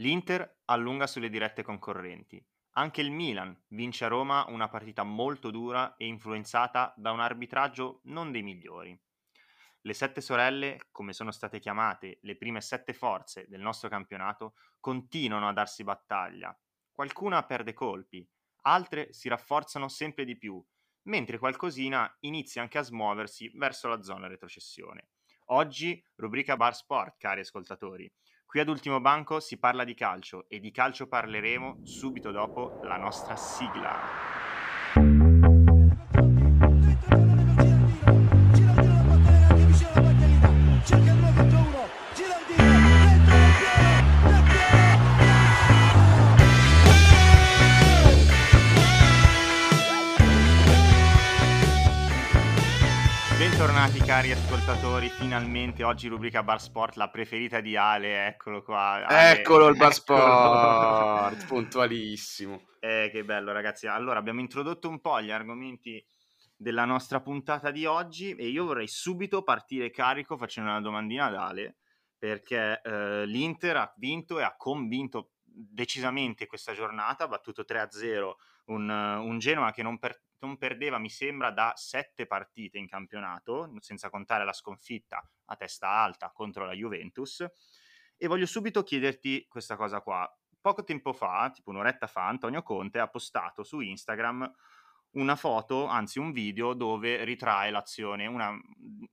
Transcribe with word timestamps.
L'Inter 0.00 0.60
allunga 0.64 1.06
sulle 1.06 1.28
dirette 1.28 1.62
concorrenti. 1.62 2.42
Anche 2.76 3.02
il 3.02 3.10
Milan 3.10 3.54
vince 3.68 4.06
a 4.06 4.08
Roma 4.08 4.46
una 4.48 4.66
partita 4.66 5.02
molto 5.02 5.50
dura 5.50 5.94
e 5.96 6.06
influenzata 6.06 6.94
da 6.96 7.10
un 7.10 7.20
arbitraggio 7.20 8.00
non 8.04 8.32
dei 8.32 8.42
migliori. 8.42 8.98
Le 9.82 9.92
sette 9.92 10.22
sorelle, 10.22 10.86
come 10.90 11.12
sono 11.12 11.30
state 11.30 11.58
chiamate 11.58 12.18
le 12.22 12.36
prime 12.38 12.62
sette 12.62 12.94
forze 12.94 13.44
del 13.46 13.60
nostro 13.60 13.90
campionato, 13.90 14.54
continuano 14.80 15.48
a 15.48 15.52
darsi 15.52 15.84
battaglia. 15.84 16.58
Qualcuna 16.90 17.44
perde 17.44 17.74
colpi, 17.74 18.26
altre 18.62 19.12
si 19.12 19.28
rafforzano 19.28 19.88
sempre 19.88 20.24
di 20.24 20.38
più, 20.38 20.64
mentre 21.08 21.36
qualcosina 21.36 22.10
inizia 22.20 22.62
anche 22.62 22.78
a 22.78 22.82
smuoversi 22.82 23.50
verso 23.54 23.88
la 23.88 24.02
zona 24.02 24.28
retrocessione. 24.28 25.10
Oggi, 25.52 26.02
rubrica 26.14 26.56
Bar 26.56 26.74
Sport, 26.74 27.16
cari 27.18 27.40
ascoltatori. 27.40 28.10
Qui 28.50 28.58
ad 28.58 28.66
Ultimo 28.68 29.00
Banco 29.00 29.38
si 29.38 29.58
parla 29.58 29.84
di 29.84 29.94
calcio 29.94 30.48
e 30.48 30.58
di 30.58 30.72
calcio 30.72 31.06
parleremo 31.06 31.78
subito 31.84 32.32
dopo 32.32 32.78
la 32.80 32.96
nostra 32.96 33.36
sigla. 33.36 33.96
Bentornati 53.60 53.98
cari 53.98 54.32
ascoltatori, 54.32 55.10
finalmente 55.10 55.84
oggi 55.84 56.08
rubrica 56.08 56.42
Bar 56.42 56.62
Sport, 56.62 56.96
la 56.96 57.10
preferita 57.10 57.60
di 57.60 57.76
Ale, 57.76 58.26
eccolo 58.28 58.62
qua. 58.62 59.04
Ale. 59.06 59.38
Eccolo 59.38 59.68
il 59.68 59.76
Bar 59.76 59.92
Sport, 59.92 61.44
puntualissimo. 61.44 62.68
Eh, 62.80 63.10
che 63.12 63.22
bello 63.22 63.52
ragazzi. 63.52 63.86
Allora, 63.86 64.18
abbiamo 64.18 64.40
introdotto 64.40 64.88
un 64.88 65.02
po' 65.02 65.20
gli 65.20 65.30
argomenti 65.30 66.02
della 66.56 66.86
nostra 66.86 67.20
puntata 67.20 67.70
di 67.70 67.84
oggi 67.84 68.34
e 68.34 68.48
io 68.48 68.64
vorrei 68.64 68.88
subito 68.88 69.42
partire 69.42 69.90
carico 69.90 70.38
facendo 70.38 70.70
una 70.70 70.80
domandina 70.80 71.26
ad 71.26 71.34
Ale, 71.34 71.76
perché 72.16 72.80
eh, 72.82 73.26
l'Inter 73.26 73.76
ha 73.76 73.94
vinto 73.98 74.38
e 74.38 74.42
ha 74.42 74.56
convinto 74.56 75.32
decisamente 75.44 76.46
questa 76.46 76.72
giornata, 76.72 77.24
ha 77.24 77.28
battuto 77.28 77.66
3-0 77.68 78.32
un, 78.70 78.88
un 78.88 79.38
Genoa 79.38 79.72
che 79.72 79.82
non, 79.82 79.98
per, 79.98 80.22
non, 80.38 80.56
perdeva, 80.56 80.98
mi 80.98 81.10
sembra, 81.10 81.50
da 81.50 81.72
sette 81.76 82.26
partite 82.26 82.78
in 82.78 82.88
campionato, 82.88 83.72
senza 83.78 84.10
contare 84.10 84.44
la 84.44 84.52
sconfitta 84.52 85.22
a 85.46 85.56
testa 85.56 85.88
alta 85.88 86.30
contro 86.32 86.64
la 86.64 86.72
Juventus. 86.72 87.44
E 88.16 88.26
voglio 88.26 88.46
subito 88.46 88.82
chiederti 88.82 89.46
questa 89.48 89.76
cosa 89.76 90.00
qua. 90.00 90.28
Poco 90.60 90.84
tempo 90.84 91.12
fa, 91.12 91.50
tipo 91.52 91.70
un'oretta 91.70 92.06
fa, 92.06 92.26
Antonio 92.26 92.62
Conte 92.62 92.98
ha 92.98 93.08
postato 93.08 93.62
su 93.64 93.80
Instagram 93.80 94.50
una 95.12 95.34
foto, 95.34 95.86
anzi 95.86 96.18
un 96.18 96.32
video, 96.32 96.74
dove 96.74 97.24
ritrae 97.24 97.70
l'azione, 97.70 98.26
una, 98.26 98.56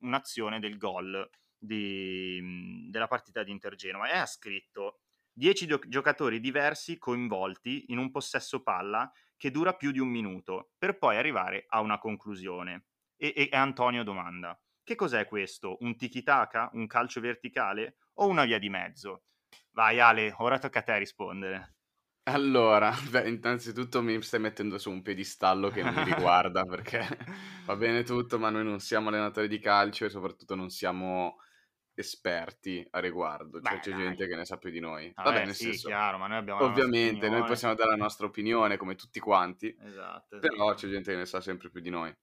un'azione 0.02 0.60
del 0.60 0.78
gol 0.78 1.28
di, 1.58 2.88
della 2.90 3.08
partita 3.08 3.44
di 3.44 3.52
Inter 3.52 3.76
Genova 3.76 4.10
e 4.10 4.18
ha 4.18 4.26
scritto 4.26 5.00
10 5.34 5.68
gio- 5.68 5.80
giocatori 5.88 6.40
diversi 6.40 6.98
coinvolti 6.98 7.86
in 7.88 7.98
un 7.98 8.12
possesso 8.12 8.62
palla 8.62 9.12
che 9.38 9.52
dura 9.52 9.74
più 9.74 9.92
di 9.92 10.00
un 10.00 10.10
minuto, 10.10 10.72
per 10.78 10.98
poi 10.98 11.18
arrivare 11.18 11.66
a 11.70 11.80
una 11.82 12.00
conclusione. 12.00 12.88
E, 13.16 13.34
e 13.36 13.56
Antonio 13.56 14.04
domanda, 14.04 14.60
che 14.84 14.96
cos'è 14.96 15.28
questo? 15.28 15.78
Un 15.82 15.96
tiki-taka? 15.96 16.72
Un 16.74 16.88
calcio 16.88 17.22
verticale? 17.22 17.98
O 18.16 18.28
una 18.28 18.46
via 18.46 18.60
di 18.60 18.70
mezzo? 18.70 19.24
Vai 19.72 20.00
Ale, 20.00 20.34
ora 20.38 20.60
tocca 20.60 20.80
a 20.80 20.84
te 20.84 20.98
rispondere. 20.98 21.76
Allora, 22.24 22.92
beh, 23.10 23.30
innanzitutto 23.30 24.02
mi 24.02 24.22
stai 24.22 24.40
mettendo 24.40 24.78
su 24.78 24.92
un 24.92 25.02
piedistallo 25.02 25.70
che 25.70 25.82
non 25.82 25.94
mi 25.94 26.04
riguarda 26.04 26.64
perché 26.66 27.08
va 27.66 27.76
bene 27.76 28.04
tutto, 28.04 28.38
ma 28.38 28.50
noi 28.50 28.66
non 28.66 28.80
siamo 28.80 29.08
allenatori 29.10 29.48
di 29.48 29.60
calcio 29.60 30.06
e 30.06 30.10
soprattutto 30.10 30.56
non 30.56 30.70
siamo 30.70 31.38
esperti 32.00 32.86
a 32.92 33.00
riguardo, 33.00 33.62
cioè 33.62 33.76
Beh, 33.76 33.80
c'è 33.80 33.92
dai. 33.92 34.00
gente 34.04 34.28
che 34.28 34.36
ne 34.36 34.46
sa 34.46 34.58
più 34.58 34.70
di 34.70 34.80
noi. 34.80 35.12
Vabbè, 35.16 35.30
Vabbè 35.30 35.46
nel 35.46 35.56
sì, 35.56 35.64
senso, 35.66 35.88
chiaro, 35.88 36.18
ma 36.18 36.28
noi 36.28 36.38
abbiamo 36.38 36.64
ovviamente 36.64 37.30
noi 37.30 37.44
possiamo 37.44 37.74
dare 37.74 37.90
la 37.92 37.96
nostra 37.96 38.28
opinione 38.28 38.78
come 38.78 38.96
tutti 38.96 39.20
quanti, 39.20 39.68
esatto, 39.68 40.36
esatto. 40.36 40.40
però 40.40 40.74
c'è 40.74 40.88
gente 40.88 41.12
che 41.12 41.18
ne 41.18 41.26
sa 41.26 41.42
sempre 41.42 41.70
più 41.70 41.82
di 41.82 41.90
noi. 41.90 42.16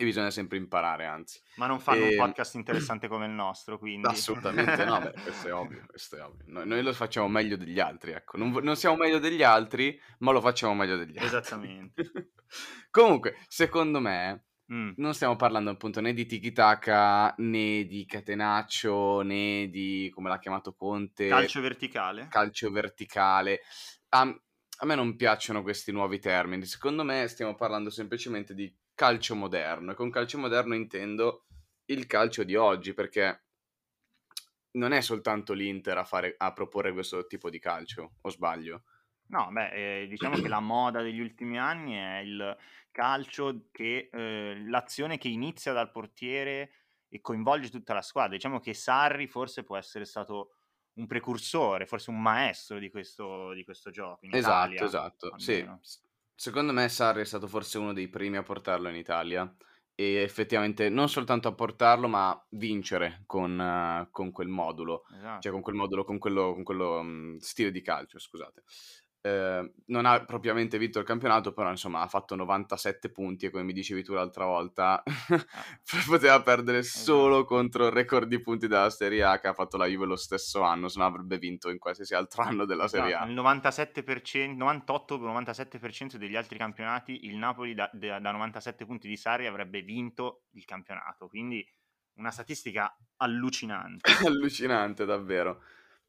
E 0.00 0.04
bisogna 0.04 0.30
sempre 0.30 0.58
imparare, 0.58 1.06
anzi. 1.06 1.40
Ma 1.56 1.66
non 1.66 1.80
fanno 1.80 1.98
e... 1.98 2.02
un 2.02 2.10
ehm, 2.10 2.16
podcast 2.18 2.54
interessante 2.56 3.08
come 3.08 3.26
il 3.26 3.32
nostro, 3.32 3.78
quindi... 3.78 4.06
Assolutamente 4.06 4.84
no, 4.84 5.00
beh, 5.00 5.12
questo 5.22 5.48
è 5.48 5.54
ovvio, 5.54 5.84
questo 5.88 6.16
è 6.16 6.22
ovvio. 6.22 6.44
Noi, 6.46 6.66
noi, 6.66 6.82
lo 6.82 6.92
facciamo 6.92 7.26
meglio 7.26 7.56
degli 7.56 7.80
altri, 7.80 8.12
ecco. 8.12 8.36
Non, 8.36 8.50
non, 8.62 8.76
siamo 8.76 8.96
meglio 8.96 9.18
degli 9.18 9.42
altri, 9.42 10.00
ma 10.18 10.30
lo 10.30 10.40
facciamo 10.40 10.74
meglio 10.74 10.96
degli 10.96 11.18
altri. 11.18 11.26
Esattamente. 11.26 12.10
Comunque, 12.90 13.38
secondo 13.48 13.98
me, 13.98 14.47
Mm. 14.72 14.92
Non 14.96 15.14
stiamo 15.14 15.34
parlando 15.36 15.70
appunto 15.70 16.00
né 16.00 16.12
di 16.12 16.26
tiki 16.26 16.52
taka 16.52 17.34
né 17.38 17.86
di 17.86 18.04
catenaccio 18.04 19.22
né 19.22 19.68
di 19.70 20.10
come 20.12 20.28
l'ha 20.28 20.38
chiamato 20.38 20.74
Conte 20.74 21.28
calcio 21.28 21.60
verticale. 21.62 22.28
Calcio 22.28 22.70
verticale. 22.70 23.62
A, 24.10 24.20
a 24.20 24.86
me 24.86 24.94
non 24.94 25.16
piacciono 25.16 25.62
questi 25.62 25.90
nuovi 25.90 26.18
termini. 26.18 26.66
Secondo 26.66 27.02
me 27.02 27.26
stiamo 27.28 27.54
parlando 27.54 27.88
semplicemente 27.88 28.54
di 28.54 28.70
calcio 28.94 29.34
moderno 29.34 29.92
e 29.92 29.94
con 29.94 30.10
calcio 30.10 30.38
moderno 30.38 30.74
intendo 30.74 31.46
il 31.86 32.06
calcio 32.06 32.42
di 32.44 32.54
oggi 32.54 32.92
perché 32.92 33.44
non 34.72 34.92
è 34.92 35.00
soltanto 35.00 35.54
l'Inter 35.54 35.96
a, 35.96 36.04
fare, 36.04 36.34
a 36.36 36.52
proporre 36.52 36.92
questo 36.92 37.26
tipo 37.26 37.48
di 37.48 37.58
calcio, 37.58 38.16
o 38.20 38.28
sbaglio? 38.28 38.84
No, 39.28 39.48
beh, 39.50 40.02
eh, 40.02 40.06
diciamo 40.06 40.36
che 40.36 40.48
la 40.48 40.60
moda 40.60 41.02
degli 41.02 41.20
ultimi 41.20 41.58
anni 41.58 41.94
è 41.94 42.18
il 42.18 42.56
calcio 42.90 43.68
che 43.70 44.08
eh, 44.10 44.62
l'azione 44.66 45.18
che 45.18 45.28
inizia 45.28 45.72
dal 45.72 45.90
portiere 45.90 46.72
e 47.08 47.20
coinvolge 47.20 47.70
tutta 47.70 47.94
la 47.94 48.02
squadra. 48.02 48.34
Diciamo 48.34 48.60
che 48.60 48.74
Sarri 48.74 49.26
forse 49.26 49.64
può 49.64 49.76
essere 49.76 50.04
stato 50.04 50.54
un 50.94 51.06
precursore, 51.06 51.86
forse 51.86 52.10
un 52.10 52.20
maestro 52.20 52.78
di 52.78 52.90
questo, 52.90 53.52
di 53.52 53.64
questo 53.64 53.90
gioco. 53.90 54.24
In 54.24 54.34
esatto, 54.34 54.72
Italia, 54.72 54.84
esatto. 54.84 55.38
Sì. 55.38 55.68
Secondo 56.34 56.72
me 56.72 56.88
Sarri 56.88 57.20
è 57.20 57.24
stato 57.24 57.46
forse 57.46 57.78
uno 57.78 57.92
dei 57.92 58.08
primi 58.08 58.36
a 58.36 58.42
portarlo 58.42 58.88
in 58.88 58.96
Italia 58.96 59.52
e 59.94 60.14
effettivamente 60.22 60.88
non 60.88 61.08
soltanto 61.08 61.48
a 61.48 61.54
portarlo, 61.54 62.06
ma 62.06 62.46
vincere 62.50 63.24
con, 63.26 63.58
uh, 63.58 64.08
con 64.10 64.30
quel 64.30 64.46
modulo, 64.48 65.04
esatto. 65.12 65.40
cioè 65.40 65.52
con 65.52 65.60
quel 65.60 65.74
modulo, 65.74 66.04
con 66.04 66.18
quello, 66.18 66.52
con 66.54 66.62
quello 66.62 67.00
um, 67.00 67.36
stile 67.38 67.72
di 67.72 67.82
calcio, 67.82 68.18
scusate. 68.18 68.62
Ehm, 69.20 69.72
non 69.86 70.06
ha 70.06 70.24
propriamente 70.24 70.78
vinto 70.78 71.00
il 71.00 71.04
campionato, 71.04 71.52
però 71.52 71.70
insomma 71.70 72.02
ha 72.02 72.06
fatto 72.06 72.36
97 72.36 73.10
punti 73.10 73.46
e 73.46 73.50
come 73.50 73.64
mi 73.64 73.72
dicevi 73.72 74.04
tu 74.04 74.12
l'altra 74.12 74.44
volta, 74.44 75.02
ah. 75.02 75.04
poteva 76.06 76.40
perdere 76.42 76.78
esatto. 76.78 77.04
solo 77.04 77.44
contro 77.44 77.86
il 77.86 77.92
record 77.92 78.28
di 78.28 78.40
punti 78.40 78.68
della 78.68 78.90
Serie 78.90 79.24
A 79.24 79.40
che 79.40 79.48
ha 79.48 79.54
fatto 79.54 79.76
la 79.76 79.86
Juve 79.86 80.06
lo 80.06 80.16
stesso 80.16 80.62
anno, 80.62 80.88
se 80.88 81.00
no 81.00 81.06
avrebbe 81.06 81.38
vinto 81.38 81.68
in 81.68 81.78
qualsiasi 81.78 82.14
altro 82.14 82.42
anno 82.42 82.64
della 82.64 82.86
Serie 82.86 83.14
A. 83.14 83.26
Il 83.26 83.34
97%, 83.34 84.56
98-97% 84.56 86.16
degli 86.16 86.36
altri 86.36 86.56
campionati, 86.56 87.26
il 87.26 87.36
Napoli 87.36 87.74
da, 87.74 87.90
da, 87.92 88.20
da 88.20 88.30
97 88.30 88.86
punti 88.86 89.08
di 89.08 89.16
Sarri 89.16 89.46
avrebbe 89.46 89.82
vinto 89.82 90.44
il 90.52 90.64
campionato, 90.64 91.26
quindi 91.26 91.66
una 92.18 92.30
statistica 92.30 92.96
allucinante. 93.16 94.10
allucinante, 94.26 95.04
davvero. 95.04 95.62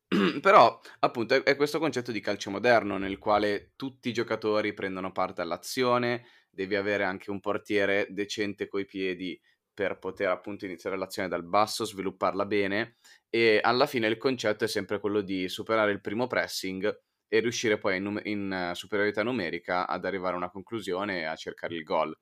Però, 0.42 0.80
appunto, 1.00 1.44
è, 1.44 1.56
questo 1.56 1.78
concetto 1.78 2.12
di 2.12 2.20
calcio 2.20 2.50
moderno 2.50 2.98
nel 2.98 3.20
quale 3.20 3.74
tutti 3.76 4.10
i 4.10 4.14
giocatori 4.14 4.74
prendono 4.74 5.12
parte 5.12 5.42
all'azione, 5.42 6.26
devi 6.50 6.76
avere 6.76 7.04
anche 7.04 7.30
un 7.30 7.40
portiere 7.40 8.08
decente 8.10 8.68
coi 8.68 8.86
piedi 8.86 9.40
per 9.72 10.00
poter 10.00 10.30
appunto 10.30 10.66
iniziare 10.66 10.98
l'azione 10.98 11.28
dal 11.30 11.46
basso, 11.46 11.86
svilupparla 11.86 12.46
bene 12.46 12.98
e 13.30 13.60
alla 13.62 13.86
fine 13.86 14.08
il 14.08 14.18
concetto 14.18 14.66
è 14.66 14.68
sempre 14.68 15.00
quello 15.00 15.22
di 15.22 15.48
superare 15.48 15.92
il 15.92 16.02
primo 16.02 16.28
pressing 16.28 17.02
e 17.28 17.40
riuscire 17.40 17.78
poi 17.78 17.98
in, 17.98 18.04
num- 18.04 18.22
in 18.24 18.72
superiorità 18.74 19.24
numerica 19.24 19.88
ad 19.88 20.04
arrivare 20.04 20.34
a 20.34 20.38
una 20.38 20.50
conclusione 20.50 21.20
e 21.20 21.24
a 21.26 21.36
cercare 21.36 21.76
il 21.76 21.84
gol. 21.84 22.18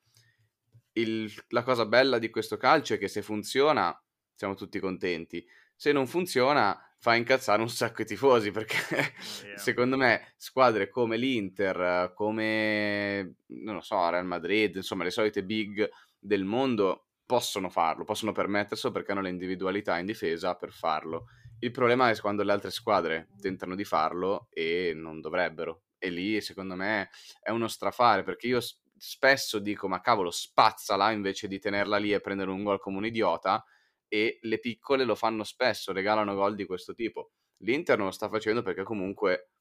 Il, 0.93 1.31
la 1.49 1.63
cosa 1.63 1.85
bella 1.85 2.19
di 2.19 2.29
questo 2.29 2.57
calcio 2.57 2.95
è 2.95 2.97
che 2.97 3.07
se 3.07 3.21
funziona 3.21 3.97
siamo 4.35 4.53
tutti 4.53 4.79
contenti, 4.79 5.43
se 5.75 5.91
non 5.91 6.05
funziona 6.05 6.79
fa 6.99 7.15
incazzare 7.15 7.61
un 7.61 7.69
sacco 7.69 8.01
i 8.01 8.05
tifosi 8.05 8.51
perché 8.51 8.75
yeah. 9.45 9.57
secondo 9.57 9.97
me 9.97 10.33
squadre 10.37 10.89
come 10.89 11.17
l'Inter, 11.17 12.11
come 12.15 13.35
non 13.47 13.75
lo 13.75 13.81
so, 13.81 14.09
Real 14.09 14.25
Madrid, 14.25 14.75
insomma 14.75 15.03
le 15.03 15.11
solite 15.11 15.43
big 15.43 15.87
del 16.19 16.43
mondo 16.43 17.07
possono 17.25 17.69
farlo, 17.69 18.03
possono 18.03 18.31
permetterselo 18.31 18.91
perché 18.91 19.11
hanno 19.11 19.21
le 19.21 19.29
individualità 19.29 19.97
in 19.99 20.05
difesa 20.05 20.55
per 20.55 20.71
farlo. 20.71 21.25
Il 21.59 21.71
problema 21.71 22.09
è 22.09 22.17
quando 22.17 22.43
le 22.43 22.51
altre 22.51 22.71
squadre 22.71 23.29
tentano 23.39 23.75
di 23.75 23.83
farlo 23.83 24.47
e 24.51 24.93
non 24.95 25.21
dovrebbero. 25.21 25.83
E 25.99 26.09
lì 26.09 26.39
secondo 26.41 26.75
me 26.75 27.09
è 27.41 27.49
uno 27.49 27.67
strafare 27.67 28.23
perché 28.23 28.47
io 28.47 28.59
spesso 28.99 29.59
dico 29.59 29.87
ma 29.87 29.99
cavolo 29.99 30.31
spazzala 30.31 31.11
invece 31.11 31.47
di 31.47 31.59
tenerla 31.59 31.97
lì 31.97 32.13
e 32.13 32.21
prendere 32.21 32.49
un 32.49 32.63
gol 32.63 32.79
come 32.79 32.97
un 32.97 33.05
idiota 33.05 33.63
e 34.07 34.39
le 34.41 34.59
piccole 34.59 35.03
lo 35.03 35.15
fanno 35.15 35.43
spesso, 35.43 35.91
regalano 35.91 36.33
gol 36.35 36.55
di 36.55 36.65
questo 36.65 36.93
tipo. 36.93 37.31
L'Inter 37.57 37.97
non 37.97 38.07
lo 38.07 38.11
sta 38.11 38.29
facendo 38.29 38.61
perché 38.61 38.83
comunque 38.83 39.51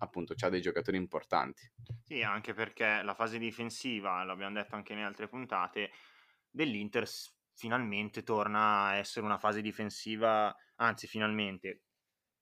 appunto 0.00 0.34
c'ha 0.34 0.48
dei 0.48 0.60
giocatori 0.60 0.96
importanti. 0.96 1.70
Sì, 2.04 2.22
anche 2.22 2.54
perché 2.54 3.02
la 3.02 3.14
fase 3.14 3.38
difensiva, 3.38 4.24
l'abbiamo 4.24 4.54
detto 4.54 4.74
anche 4.74 4.94
nelle 4.94 5.06
altre 5.06 5.28
puntate, 5.28 5.90
dell'Inter 6.50 7.06
finalmente 7.52 8.22
torna 8.22 8.86
a 8.86 8.96
essere 8.96 9.26
una 9.26 9.38
fase 9.38 9.60
difensiva, 9.60 10.54
anzi 10.76 11.06
finalmente, 11.06 11.82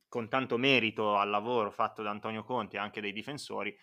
con 0.08 0.28
tanto 0.28 0.56
merito 0.56 1.16
al 1.16 1.30
lavoro 1.30 1.70
fatto 1.70 2.02
da 2.02 2.10
Antonio 2.10 2.44
Conte 2.44 2.76
e 2.76 2.78
anche 2.78 3.00
dai 3.00 3.12
difensori, 3.12 3.76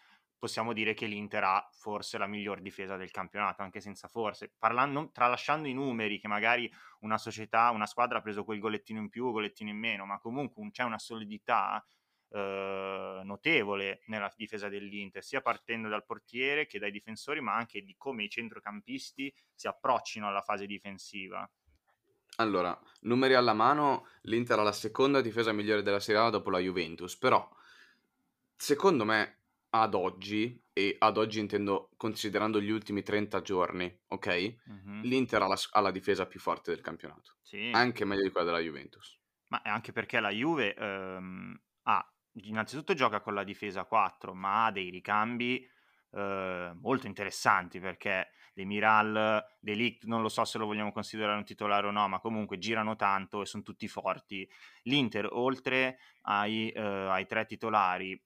possiamo 0.43 0.73
dire 0.73 0.93
che 0.93 1.05
l'Inter 1.05 1.41
ha 1.41 1.69
forse 1.71 2.17
la 2.17 2.27
miglior 2.27 2.59
difesa 2.59 2.97
del 2.97 3.11
campionato, 3.11 3.61
anche 3.61 3.79
senza 3.79 4.09
forse. 4.09 4.51
Parlando, 4.57 5.09
tralasciando 5.13 5.69
i 5.69 5.73
numeri, 5.73 6.19
che 6.19 6.27
magari 6.27 6.69
una 6.99 7.17
società, 7.17 7.69
una 7.69 7.85
squadra 7.85 8.17
ha 8.17 8.21
preso 8.21 8.43
quel 8.43 8.59
gollettino 8.59 8.99
in 8.99 9.07
più 9.07 9.27
o 9.27 9.31
gollettino 9.31 9.69
in 9.69 9.77
meno, 9.77 10.05
ma 10.05 10.19
comunque 10.19 10.69
c'è 10.69 10.83
una 10.83 10.99
solidità 10.99 11.81
eh, 12.27 13.21
notevole 13.23 14.01
nella 14.07 14.29
difesa 14.35 14.67
dell'Inter, 14.67 15.23
sia 15.23 15.39
partendo 15.39 15.87
dal 15.87 16.03
portiere 16.03 16.65
che 16.65 16.77
dai 16.77 16.91
difensori, 16.91 17.39
ma 17.39 17.55
anche 17.55 17.81
di 17.81 17.95
come 17.97 18.25
i 18.25 18.29
centrocampisti 18.29 19.33
si 19.55 19.67
approccino 19.67 20.27
alla 20.27 20.41
fase 20.41 20.65
difensiva. 20.65 21.49
Allora, 22.35 22.77
numeri 23.03 23.35
alla 23.35 23.53
mano, 23.53 24.07
l'Inter 24.23 24.59
ha 24.59 24.63
la 24.63 24.73
seconda 24.73 25.21
difesa 25.21 25.53
migliore 25.53 25.83
della 25.83 26.01
Serie 26.01 26.19
A 26.19 26.29
dopo 26.29 26.49
la 26.49 26.59
Juventus, 26.59 27.15
però 27.15 27.49
secondo 28.57 29.05
me 29.05 29.37
ad 29.75 29.93
oggi, 29.95 30.61
e 30.71 30.95
ad 30.99 31.17
oggi 31.17 31.39
intendo 31.39 31.89
considerando 31.97 32.61
gli 32.61 32.69
ultimi 32.69 33.01
30 33.01 33.41
giorni, 33.41 34.01
ok? 34.07 34.27
Mm-hmm. 34.69 35.01
L'Inter 35.01 35.41
ha 35.41 35.47
la, 35.47 35.57
ha 35.71 35.79
la, 35.79 35.91
difesa 35.91 36.27
più 36.27 36.39
forte 36.39 36.71
del 36.71 36.81
campionato, 36.81 37.37
sì. 37.41 37.71
anche 37.73 38.05
meglio 38.05 38.23
di 38.23 38.29
quella 38.29 38.45
della 38.45 38.59
Juventus. 38.59 39.19
Ma 39.47 39.61
anche 39.63 39.91
perché 39.91 40.19
la 40.19 40.29
Juve 40.29 40.75
ehm, 40.75 41.59
ha 41.83 42.13
innanzitutto 42.43 42.93
gioca 42.93 43.21
con 43.21 43.33
la 43.33 43.43
difesa 43.43 43.85
4, 43.85 44.33
ma 44.33 44.65
ha 44.65 44.71
dei 44.71 44.89
ricambi 44.89 45.67
eh, 46.11 46.71
molto 46.79 47.07
interessanti 47.07 47.79
perché 47.79 48.29
Demiral, 48.53 49.43
Delict, 49.59 50.05
non 50.05 50.21
lo 50.21 50.29
so 50.29 50.45
se 50.45 50.59
lo 50.59 50.67
vogliamo 50.67 50.91
considerare 50.91 51.37
un 51.37 51.45
titolare 51.45 51.87
o 51.87 51.91
no, 51.91 52.07
ma 52.07 52.19
comunque 52.19 52.59
girano 52.59 52.95
tanto 52.95 53.41
e 53.41 53.47
sono 53.47 53.63
tutti 53.63 53.87
forti. 53.87 54.47
L'Inter, 54.83 55.27
oltre 55.31 55.97
ai, 56.21 56.69
eh, 56.69 56.79
ai 56.79 57.25
tre 57.25 57.45
titolari, 57.45 58.21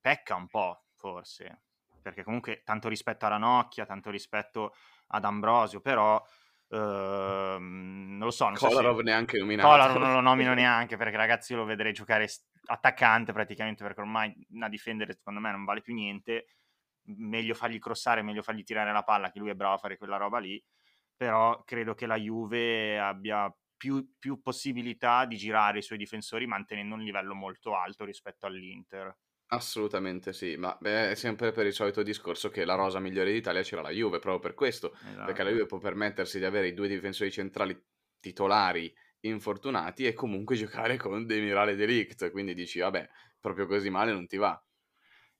pecca 0.00 0.34
un 0.34 0.48
po', 0.48 0.84
forse, 0.94 1.62
perché 2.02 2.22
comunque 2.24 2.62
tanto 2.64 2.88
rispetto 2.88 3.26
a 3.26 3.28
Ranocchia, 3.28 3.86
tanto 3.86 4.10
rispetto 4.10 4.74
ad 5.08 5.24
Ambrosio, 5.24 5.80
però 5.80 6.22
Uh, 6.70 7.56
non 7.58 8.18
lo 8.18 8.30
so. 8.30 8.44
Non 8.44 8.56
Kolarov 8.56 8.92
so 8.92 8.98
se... 8.98 9.04
neanche 9.04 9.38
nominato. 9.38 9.68
Kolarov 9.68 9.96
non 9.96 10.12
lo 10.12 10.20
nomino 10.20 10.52
neanche 10.54 10.96
perché 10.96 11.16
ragazzi 11.16 11.52
io 11.52 11.60
lo 11.60 11.64
vedrei 11.64 11.94
giocare 11.94 12.28
attaccante 12.66 13.32
praticamente 13.32 13.82
perché 13.82 14.00
ormai 14.00 14.34
a 14.60 14.68
difendere 14.68 15.14
secondo 15.14 15.40
me 15.40 15.50
non 15.50 15.64
vale 15.64 15.80
più 15.80 15.94
niente. 15.94 16.46
Meglio 17.04 17.54
fargli 17.54 17.78
crossare, 17.78 18.20
meglio 18.20 18.42
fargli 18.42 18.64
tirare 18.64 18.92
la 18.92 19.02
palla, 19.02 19.30
che 19.30 19.38
lui 19.38 19.48
è 19.48 19.54
bravo 19.54 19.74
a 19.74 19.78
fare 19.78 19.96
quella 19.96 20.18
roba 20.18 20.38
lì. 20.38 20.62
Però 21.16 21.62
credo 21.64 21.94
che 21.94 22.04
la 22.04 22.16
Juve 22.16 22.98
abbia 23.00 23.50
più, 23.74 24.16
più 24.18 24.42
possibilità 24.42 25.24
di 25.24 25.38
girare 25.38 25.78
i 25.78 25.82
suoi 25.82 25.96
difensori 25.96 26.46
mantenendo 26.46 26.96
un 26.96 27.00
livello 27.00 27.34
molto 27.34 27.74
alto 27.74 28.04
rispetto 28.04 28.44
all'Inter. 28.44 29.16
Assolutamente 29.50 30.34
sì, 30.34 30.56
ma 30.56 30.76
beh, 30.78 31.12
è 31.12 31.14
sempre 31.14 31.52
per 31.52 31.64
il 31.64 31.72
solito 31.72 32.02
discorso 32.02 32.50
che 32.50 32.66
la 32.66 32.74
rosa 32.74 32.98
migliore 33.00 33.32
d'Italia 33.32 33.62
c'era 33.62 33.80
la 33.80 33.90
Juve, 33.90 34.18
proprio 34.18 34.40
per 34.40 34.52
questo, 34.52 34.92
esatto. 34.92 35.24
perché 35.24 35.42
la 35.42 35.50
Juve 35.50 35.64
può 35.64 35.78
permettersi 35.78 36.38
di 36.38 36.44
avere 36.44 36.68
i 36.68 36.74
due 36.74 36.86
difensori 36.86 37.30
centrali 37.30 37.82
titolari 38.20 38.94
infortunati 39.20 40.06
e 40.06 40.12
comunque 40.12 40.54
giocare 40.54 40.98
con 40.98 41.24
Demirale 41.24 41.76
Delict, 41.76 42.30
quindi 42.30 42.52
dici 42.52 42.78
vabbè, 42.80 43.08
proprio 43.40 43.66
così 43.66 43.88
male 43.88 44.12
non 44.12 44.26
ti 44.26 44.36
va. 44.36 44.62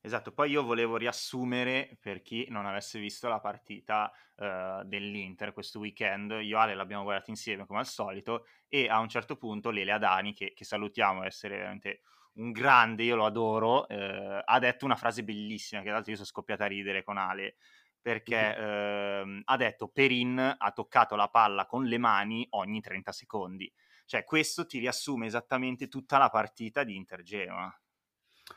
Esatto, 0.00 0.32
poi 0.32 0.52
io 0.52 0.62
volevo 0.62 0.96
riassumere 0.96 1.99
per 2.00 2.22
chi 2.22 2.46
non 2.49 2.64
avesse 2.64 2.99
visto 2.99 3.28
la 3.28 3.40
partita 3.40 4.11
uh, 4.37 4.84
dell'Inter 4.84 5.52
questo 5.52 5.81
weekend, 5.81 6.31
io 6.31 6.56
e 6.56 6.61
Ale 6.61 6.75
l'abbiamo 6.75 7.02
guardata 7.02 7.31
insieme 7.31 7.66
come 7.66 7.81
al 7.81 7.87
solito 7.87 8.46
e 8.69 8.88
a 8.88 9.00
un 9.00 9.08
certo 9.08 9.37
punto 9.37 9.69
Lele 9.69 9.93
Adani, 9.93 10.32
che, 10.32 10.52
che 10.54 10.64
salutiamo 10.64 11.25
essere 11.25 11.56
veramente 11.56 12.00
un 12.38 12.52
grande, 12.52 13.02
io 13.02 13.17
lo 13.17 13.26
adoro, 13.26 13.88
eh, 13.88 14.43
ha 14.44 14.58
detto 14.58 14.85
una 14.85 14.96
frase 14.96 15.23
bellissima, 15.23 15.81
che 15.81 15.87
tra 15.87 15.94
l'altro 15.94 16.12
io 16.12 16.19
sono 16.19 16.29
scoppiata 16.29 16.64
a 16.64 16.69
ridere 16.69 17.02
con 17.02 17.19
Ale, 17.19 17.56
perché 18.00 18.56
eh, 18.56 19.43
ha 19.44 19.56
detto 19.56 19.88
Perin 19.88 20.56
ha 20.56 20.73
toccato 20.73 21.17
la 21.17 21.29
palla 21.29 21.67
con 21.67 21.85
le 21.85 21.99
mani 21.99 22.46
ogni 22.50 22.81
30 22.81 23.12
secondi. 23.12 23.73
Cioè 24.05 24.25
questo 24.25 24.67
ti 24.67 24.79
riassume 24.79 25.26
esattamente 25.26 25.88
tutta 25.88 26.17
la 26.17 26.31
partita 26.31 26.85
di 26.85 26.96
Inter-Genoa. 26.96 27.81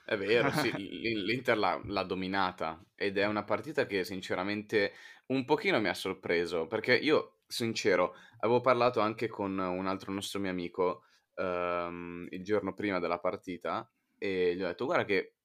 È 0.05 0.15
vero, 0.15 0.49
sì, 0.51 0.71
l'Inter 0.79 1.57
l'ha, 1.57 1.81
l'ha, 1.83 2.03
dominata 2.03 2.81
ed 2.95 3.17
è 3.17 3.25
una 3.25 3.43
partita 3.43 3.85
che 3.85 4.05
sinceramente 4.05 4.93
un 5.27 5.43
pochino 5.43 5.81
mi 5.81 5.89
ha 5.89 5.93
sorpreso, 5.93 6.67
perché 6.67 6.95
io, 6.95 7.39
sincero, 7.47 8.15
avevo 8.39 8.61
parlato 8.61 9.01
anche 9.01 9.27
con 9.27 9.57
un 9.57 9.87
altro 9.87 10.13
nostro 10.13 10.39
mio 10.39 10.51
amico 10.51 11.03
um, 11.41 12.27
il 12.29 12.43
giorno 12.43 12.73
prima 12.73 12.99
della 12.99 13.19
partita 13.19 13.89
e 14.17 14.55
gli 14.55 14.63
ho 14.63 14.67
detto 14.67 14.85
guarda 14.85 15.05
che 15.05 15.35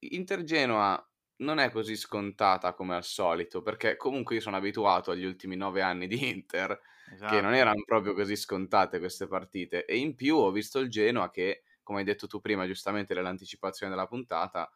Inter 0.00 0.44
Genoa 0.44 1.02
non 1.40 1.58
è 1.58 1.70
così 1.70 1.96
scontata 1.96 2.74
come 2.74 2.96
al 2.96 3.04
solito, 3.04 3.62
perché 3.62 3.96
comunque 3.96 4.36
io 4.36 4.40
sono 4.40 4.56
abituato 4.56 5.10
agli 5.10 5.24
ultimi 5.24 5.56
nove 5.56 5.82
anni 5.82 6.06
di 6.06 6.28
Inter, 6.28 6.80
esatto. 7.12 7.34
che 7.34 7.40
non 7.40 7.52
esatto. 7.52 7.68
erano 7.68 7.82
proprio 7.84 8.14
così 8.14 8.36
scontate 8.36 8.98
queste 8.98 9.26
partite, 9.28 9.84
e 9.84 9.96
in 9.98 10.14
più 10.14 10.36
ho 10.36 10.50
visto 10.50 10.78
il 10.80 10.88
Genoa 10.88 11.30
che, 11.30 11.62
come 11.82 12.00
hai 12.00 12.04
detto 12.04 12.26
tu 12.26 12.40
prima, 12.40 12.66
giustamente 12.66 13.14
nell'anticipazione 13.14 13.92
della 13.92 14.06
puntata, 14.06 14.70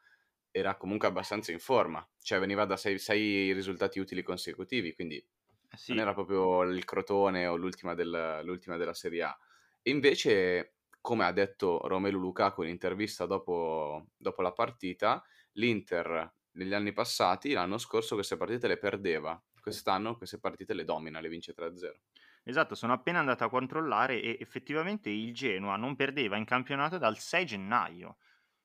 era 0.50 0.76
comunque 0.76 1.08
abbastanza 1.08 1.50
in 1.50 1.58
forma, 1.58 2.06
cioè 2.20 2.38
veniva 2.38 2.64
da 2.64 2.76
sei, 2.76 2.98
sei 2.98 3.52
risultati 3.52 3.98
utili 3.98 4.22
consecutivi, 4.22 4.94
quindi 4.94 5.16
eh 5.16 5.76
sì. 5.76 5.92
non 5.92 6.00
era 6.00 6.14
proprio 6.14 6.62
il 6.62 6.84
Crotone 6.84 7.46
o 7.46 7.56
l'ultima, 7.56 7.94
del, 7.94 8.42
l'ultima 8.44 8.76
della 8.76 8.94
Serie 8.94 9.22
A. 9.22 9.38
E 9.82 9.90
invece, 9.90 10.76
come 11.00 11.24
ha 11.24 11.32
detto 11.32 11.86
Romelu 11.86 12.18
Lukaku 12.18 12.62
in 12.62 12.68
intervista 12.68 13.26
dopo, 13.26 14.06
dopo 14.16 14.42
la 14.42 14.52
partita, 14.52 15.22
l'Inter 15.52 16.34
negli 16.52 16.74
anni 16.74 16.92
passati, 16.92 17.52
l'anno 17.52 17.78
scorso, 17.78 18.14
queste 18.14 18.36
partite 18.36 18.68
le 18.68 18.78
perdeva. 18.78 19.40
Quest'anno 19.60 20.16
queste 20.16 20.38
partite 20.40 20.74
le 20.74 20.84
domina, 20.84 21.20
le 21.20 21.28
vince 21.28 21.52
3-0. 21.54 22.00
Esatto, 22.44 22.74
sono 22.74 22.92
appena 22.92 23.20
andato 23.20 23.44
a 23.44 23.48
controllare 23.48 24.20
e 24.20 24.36
effettivamente 24.40 25.10
il 25.10 25.32
Genoa 25.32 25.76
non 25.76 25.94
perdeva 25.96 26.36
in 26.36 26.44
campionato 26.44 26.98
dal 26.98 27.18
6 27.18 27.46
gennaio. 27.46 28.16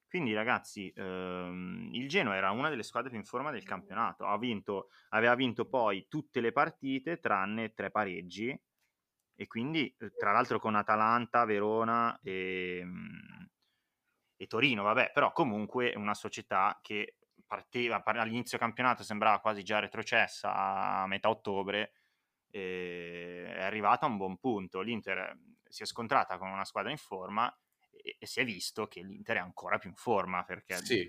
Quindi 0.08 0.34
ragazzi, 0.34 0.92
ehm, 0.96 1.90
il 1.94 2.08
Genoa 2.08 2.36
era 2.36 2.52
una 2.52 2.70
delle 2.70 2.84
squadre 2.84 3.10
più 3.10 3.20
in 3.20 3.26
forma 3.26 3.52
del 3.52 3.64
campionato. 3.64 4.26
Ha 4.26 4.38
vinto, 4.38 4.90
aveva 5.10 5.36
vinto 5.36 5.68
poi 5.68 6.08
tutte 6.08 6.42
le 6.42 6.52
partite 6.52 7.20
tranne 7.20 7.74
tre 7.74 7.92
pareggi 7.92 8.60
e 9.40 9.46
quindi 9.46 9.96
eh, 10.00 10.12
tra 10.18 10.32
l'altro 10.32 10.60
con 10.60 10.76
Atalanta, 10.76 11.46
Verona 11.46 12.20
e, 12.24 12.80
ehm, 12.82 13.50
e 14.36 14.48
Torino, 14.48 14.84
vabbè, 14.84 15.12
però 15.14 15.32
comunque 15.32 15.92
è 15.92 15.96
una 15.96 16.16
società 16.16 16.80
che 16.82 17.18
partiva 17.46 18.04
all'inizio 18.04 18.58
campionato 18.58 19.04
sembrava 19.04 19.40
quasi 19.40 19.64
già 19.64 19.80
retrocessa 19.80 20.54
a 20.54 21.08
metà 21.08 21.30
ottobre 21.30 21.94
è 22.50 23.62
arrivata 23.62 24.06
a 24.06 24.10
un 24.10 24.18
buon 24.18 24.38
punto 24.38 24.82
l'Inter 24.82 25.38
si 25.64 25.84
è 25.84 25.86
scontrata 25.86 26.38
con 26.38 26.50
una 26.50 26.66
squadra 26.66 26.92
in 26.92 26.98
forma 26.98 27.54
e, 27.92 28.18
e 28.20 28.26
si 28.26 28.40
è 28.40 28.46
visto 28.46 28.88
che 28.88 29.02
l'Inter 29.02 29.38
è 29.38 29.40
ancora 29.40 29.78
più 29.78 29.90
in 29.90 29.96
forma 29.96 30.44
perché 30.44 30.76
sì, 30.78 31.02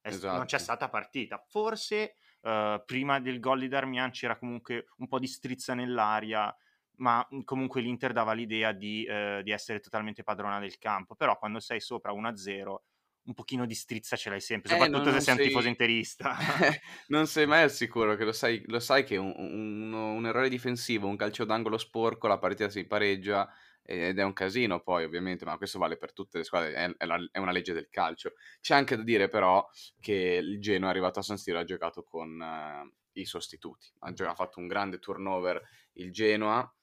è, 0.00 0.08
esatto. 0.08 0.36
non 0.36 0.46
c'è 0.46 0.58
stata 0.58 0.88
partita 0.88 1.38
forse 1.46 2.14
uh, 2.40 2.82
prima 2.84 3.20
del 3.20 3.38
gol 3.38 3.60
di 3.60 3.68
Darmian 3.68 4.10
c'era 4.10 4.36
comunque 4.36 4.86
un 4.96 5.06
po' 5.06 5.18
di 5.18 5.28
strizza 5.28 5.74
nell'aria 5.74 6.54
ma 6.96 7.26
mhmm, 7.28 7.42
comunque 7.44 7.80
l'Inter 7.80 8.12
dava 8.12 8.32
l'idea 8.32 8.72
di, 8.72 9.04
eh, 9.04 9.40
di, 9.42 9.50
essere 9.50 9.80
totalmente 9.80 10.22
padrona 10.22 10.58
del 10.58 10.78
campo, 10.78 11.14
però 11.14 11.38
quando 11.38 11.60
sei 11.60 11.80
sopra 11.80 12.12
1-0 12.12 12.76
un 13.26 13.34
pochino 13.34 13.64
di 13.64 13.74
strizza 13.74 14.16
ce 14.16 14.28
l'hai 14.28 14.40
sempre, 14.40 14.74
eh, 14.74 14.78
soprattutto 14.78 15.08
eh, 15.08 15.12
se 15.12 15.20
sei 15.20 15.36
un 15.36 15.42
tifoso 15.42 15.68
interista. 15.68 16.36
non 17.08 17.26
sei 17.26 17.46
mai 17.46 17.62
al 17.62 17.70
sicuro, 17.72 18.16
che 18.16 18.24
lo 18.24 18.32
sai, 18.32 18.62
lo 18.66 18.80
sai 18.80 19.04
che 19.04 19.16
un, 19.16 19.32
un, 19.36 19.92
un, 19.92 20.26
errore 20.26 20.48
difensivo, 20.48 21.08
un 21.08 21.16
calcio 21.16 21.44
d'angolo 21.44 21.78
sporco, 21.78 22.26
la 22.26 22.38
partita 22.38 22.68
si 22.68 22.86
pareggia 22.86 23.48
ed 23.86 24.18
è 24.18 24.22
un 24.22 24.32
casino 24.32 24.80
poi 24.80 25.04
ovviamente, 25.04 25.44
ma 25.44 25.58
questo 25.58 25.78
vale 25.78 25.96
per 25.96 26.12
tutte 26.12 26.38
le 26.38 26.44
squadre, 26.44 26.72
è, 26.72 26.94
è, 26.96 27.04
la, 27.04 27.18
è 27.30 27.38
una 27.38 27.52
legge 27.52 27.74
del 27.74 27.88
calcio. 27.90 28.32
C'è 28.60 28.74
anche 28.74 28.96
da 28.96 29.02
dire 29.02 29.28
però 29.28 29.66
che 30.00 30.40
il 30.42 30.60
Genoa 30.60 30.88
è 30.88 30.90
arrivato 30.90 31.18
a 31.18 31.22
San 31.22 31.36
Siro 31.36 31.58
e 31.58 31.62
ha 31.62 31.64
giocato 31.64 32.02
con 32.02 32.40
uh, 32.40 32.90
i 33.12 33.24
sostituti, 33.24 33.92
ha 33.98 34.34
fatto 34.34 34.58
un 34.58 34.66
grande 34.66 34.98
turnover 34.98 35.62
il 35.94 36.12
Genoa, 36.12 36.74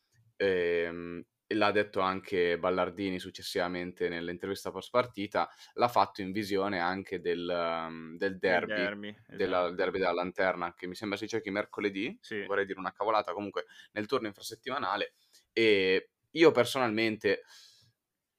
ehm, 0.41 1.23
l'ha 1.53 1.71
detto 1.71 1.99
anche 1.99 2.57
Ballardini 2.57 3.19
successivamente 3.19 4.09
nell'intervista 4.09 4.71
post 4.71 4.89
partita, 4.89 5.49
l'ha 5.73 5.87
fatto 5.87 6.21
in 6.21 6.31
visione 6.31 6.79
anche 6.79 7.19
del, 7.19 7.47
um, 7.47 8.17
del 8.17 8.37
derby, 8.39 8.73
derby, 8.73 9.07
esatto. 9.09 9.35
della, 9.35 9.71
derby, 9.71 9.99
della 9.99 10.13
lanterna, 10.13 10.73
che 10.73 10.87
mi 10.87 10.95
sembra 10.95 11.17
si 11.17 11.27
giochi 11.27 11.51
mercoledì, 11.51 12.17
sì. 12.21 12.43
vorrei 12.45 12.65
dire 12.65 12.79
una 12.79 12.93
cavolata, 12.93 13.33
comunque 13.33 13.65
nel 13.91 14.05
turno 14.05 14.27
infrasettimanale, 14.27 15.13
e 15.51 16.11
io 16.31 16.51
personalmente 16.51 17.43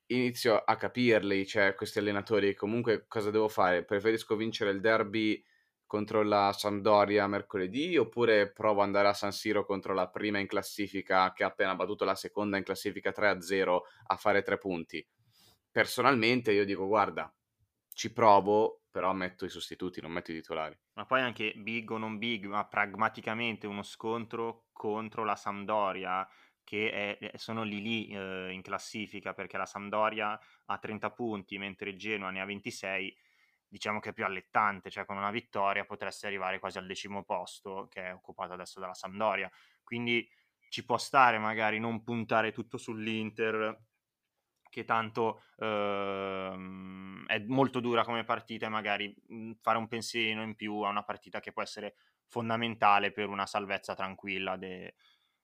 inizio 0.06 0.56
a 0.56 0.76
capirli, 0.76 1.46
cioè 1.46 1.74
questi 1.74 1.98
allenatori, 1.98 2.54
comunque 2.54 3.04
cosa 3.06 3.30
devo 3.30 3.48
fare? 3.48 3.84
Preferisco 3.84 4.36
vincere 4.36 4.70
il 4.70 4.80
derby 4.80 5.42
contro 5.92 6.22
la 6.22 6.54
Sampdoria 6.54 7.26
mercoledì 7.26 7.98
oppure 7.98 8.50
provo 8.50 8.80
ad 8.80 8.86
andare 8.86 9.08
a 9.08 9.12
San 9.12 9.30
Siro 9.30 9.66
contro 9.66 9.92
la 9.92 10.08
prima 10.08 10.38
in 10.38 10.46
classifica 10.46 11.34
che 11.34 11.44
ha 11.44 11.48
appena 11.48 11.74
battuto 11.74 12.06
la 12.06 12.14
seconda 12.14 12.56
in 12.56 12.64
classifica 12.64 13.10
3-0 13.10 13.78
a 14.06 14.16
fare 14.16 14.40
tre 14.40 14.56
punti? 14.56 15.06
Personalmente 15.70 16.50
io 16.50 16.64
dico 16.64 16.86
guarda, 16.86 17.30
ci 17.92 18.10
provo, 18.10 18.84
però 18.90 19.12
metto 19.12 19.44
i 19.44 19.50
sostituti, 19.50 20.00
non 20.00 20.12
metto 20.12 20.30
i 20.30 20.36
titolari. 20.36 20.74
Ma 20.94 21.04
poi 21.04 21.20
anche 21.20 21.52
big 21.56 21.90
o 21.90 21.98
non 21.98 22.16
big, 22.16 22.46
ma 22.46 22.66
pragmaticamente 22.66 23.66
uno 23.66 23.82
scontro 23.82 24.68
contro 24.72 25.24
la 25.24 25.36
Sampdoria 25.36 26.26
che 26.64 27.18
è, 27.18 27.36
sono 27.36 27.64
lì 27.64 27.82
lì 27.82 28.06
eh, 28.06 28.50
in 28.50 28.62
classifica 28.62 29.34
perché 29.34 29.58
la 29.58 29.66
Sampdoria 29.66 30.40
ha 30.64 30.78
30 30.78 31.10
punti 31.10 31.58
mentre 31.58 31.90
il 31.90 31.98
Genoa 31.98 32.30
ne 32.30 32.40
ha 32.40 32.46
26 32.46 33.14
diciamo 33.72 34.00
che 34.00 34.10
è 34.10 34.12
più 34.12 34.24
allettante, 34.26 34.90
cioè 34.90 35.06
con 35.06 35.16
una 35.16 35.30
vittoria 35.30 35.86
potresti 35.86 36.26
arrivare 36.26 36.58
quasi 36.58 36.76
al 36.76 36.86
decimo 36.86 37.24
posto 37.24 37.86
che 37.88 38.02
è 38.08 38.12
occupato 38.12 38.52
adesso 38.52 38.80
dalla 38.80 38.92
Sampdoria, 38.92 39.50
quindi 39.82 40.28
ci 40.68 40.84
può 40.84 40.98
stare 40.98 41.38
magari 41.38 41.78
non 41.78 42.02
puntare 42.02 42.52
tutto 42.52 42.76
sull'Inter 42.76 43.80
che 44.68 44.84
tanto 44.84 45.42
ehm, 45.56 47.26
è 47.26 47.38
molto 47.46 47.80
dura 47.80 48.04
come 48.04 48.24
partita 48.24 48.66
e 48.66 48.70
magari 48.70 49.14
mhmm, 49.28 49.54
fare 49.60 49.78
un 49.78 49.88
pensierino 49.88 50.42
in 50.42 50.54
più 50.54 50.80
a 50.80 50.88
una 50.90 51.04
partita 51.04 51.40
che 51.40 51.52
può 51.52 51.62
essere 51.62 51.94
fondamentale 52.26 53.10
per 53.12 53.28
una 53.28 53.46
salvezza 53.46 53.94
tranquilla 53.94 54.56
de, 54.56 54.94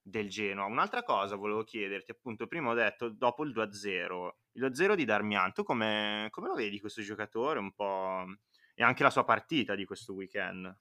del 0.08 0.28
Genoa. 0.28 0.66
Un'altra 0.66 1.02
cosa 1.02 1.36
volevo 1.36 1.64
chiederti, 1.64 2.10
appunto, 2.10 2.46
prima 2.46 2.70
ho 2.70 2.74
detto 2.74 3.08
dopo 3.08 3.44
il 3.44 3.52
2-0, 3.52 4.30
il 4.52 4.62
2-0 4.62 4.94
di 4.94 5.04
Darmian, 5.04 5.52
tu 5.52 5.62
come, 5.62 6.28
come 6.30 6.48
lo 6.48 6.54
vedi 6.54 6.80
questo 6.80 7.02
giocatore 7.02 7.58
un 7.58 7.72
po' 7.72 8.24
e 8.74 8.82
anche 8.82 9.02
la 9.02 9.10
sua 9.10 9.24
partita 9.24 9.74
di 9.74 9.84
questo 9.84 10.14
weekend? 10.14 10.76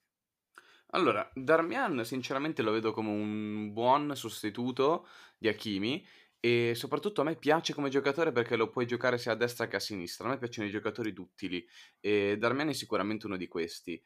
Allora, 0.92 1.30
Darmian 1.34 2.06
sinceramente 2.06 2.62
lo 2.62 2.72
vedo 2.72 2.94
come 2.94 3.10
un 3.10 3.74
buon 3.74 4.16
sostituto 4.16 5.08
di 5.38 5.50
Hakimi 5.50 6.06
e 6.40 6.74
soprattutto 6.76 7.22
a 7.22 7.24
me 7.26 7.36
piace 7.36 7.74
come 7.74 7.90
giocatore 7.90 8.32
perché 8.32 8.56
lo 8.56 8.70
puoi 8.70 8.86
giocare 8.86 9.18
sia 9.18 9.34
a 9.34 9.36
destra 9.36 9.68
che 9.68 9.76
a 9.76 9.80
sinistra. 9.80 10.28
A 10.28 10.32
me 10.32 10.38
piacciono 10.38 10.68
i 10.68 10.72
giocatori 10.72 11.12
duttili 11.12 11.68
e 12.00 12.38
Darmian 12.38 12.70
è 12.70 12.74
sicuramente 12.74 13.26
uno 13.26 13.36
di 13.36 13.48
questi. 13.48 14.02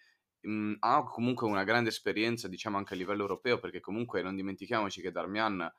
Mm, 0.48 0.74
ha 0.80 1.04
comunque 1.04 1.48
una 1.48 1.64
grande 1.64 1.90
esperienza, 1.90 2.48
diciamo 2.48 2.78
anche 2.78 2.94
a 2.94 2.98
livello 2.98 3.22
europeo, 3.22 3.60
perché 3.60 3.80
comunque 3.80 4.22
non 4.24 4.36
dimentichiamoci 4.36 5.02
che 5.02 5.12
Darmian, 5.12 5.72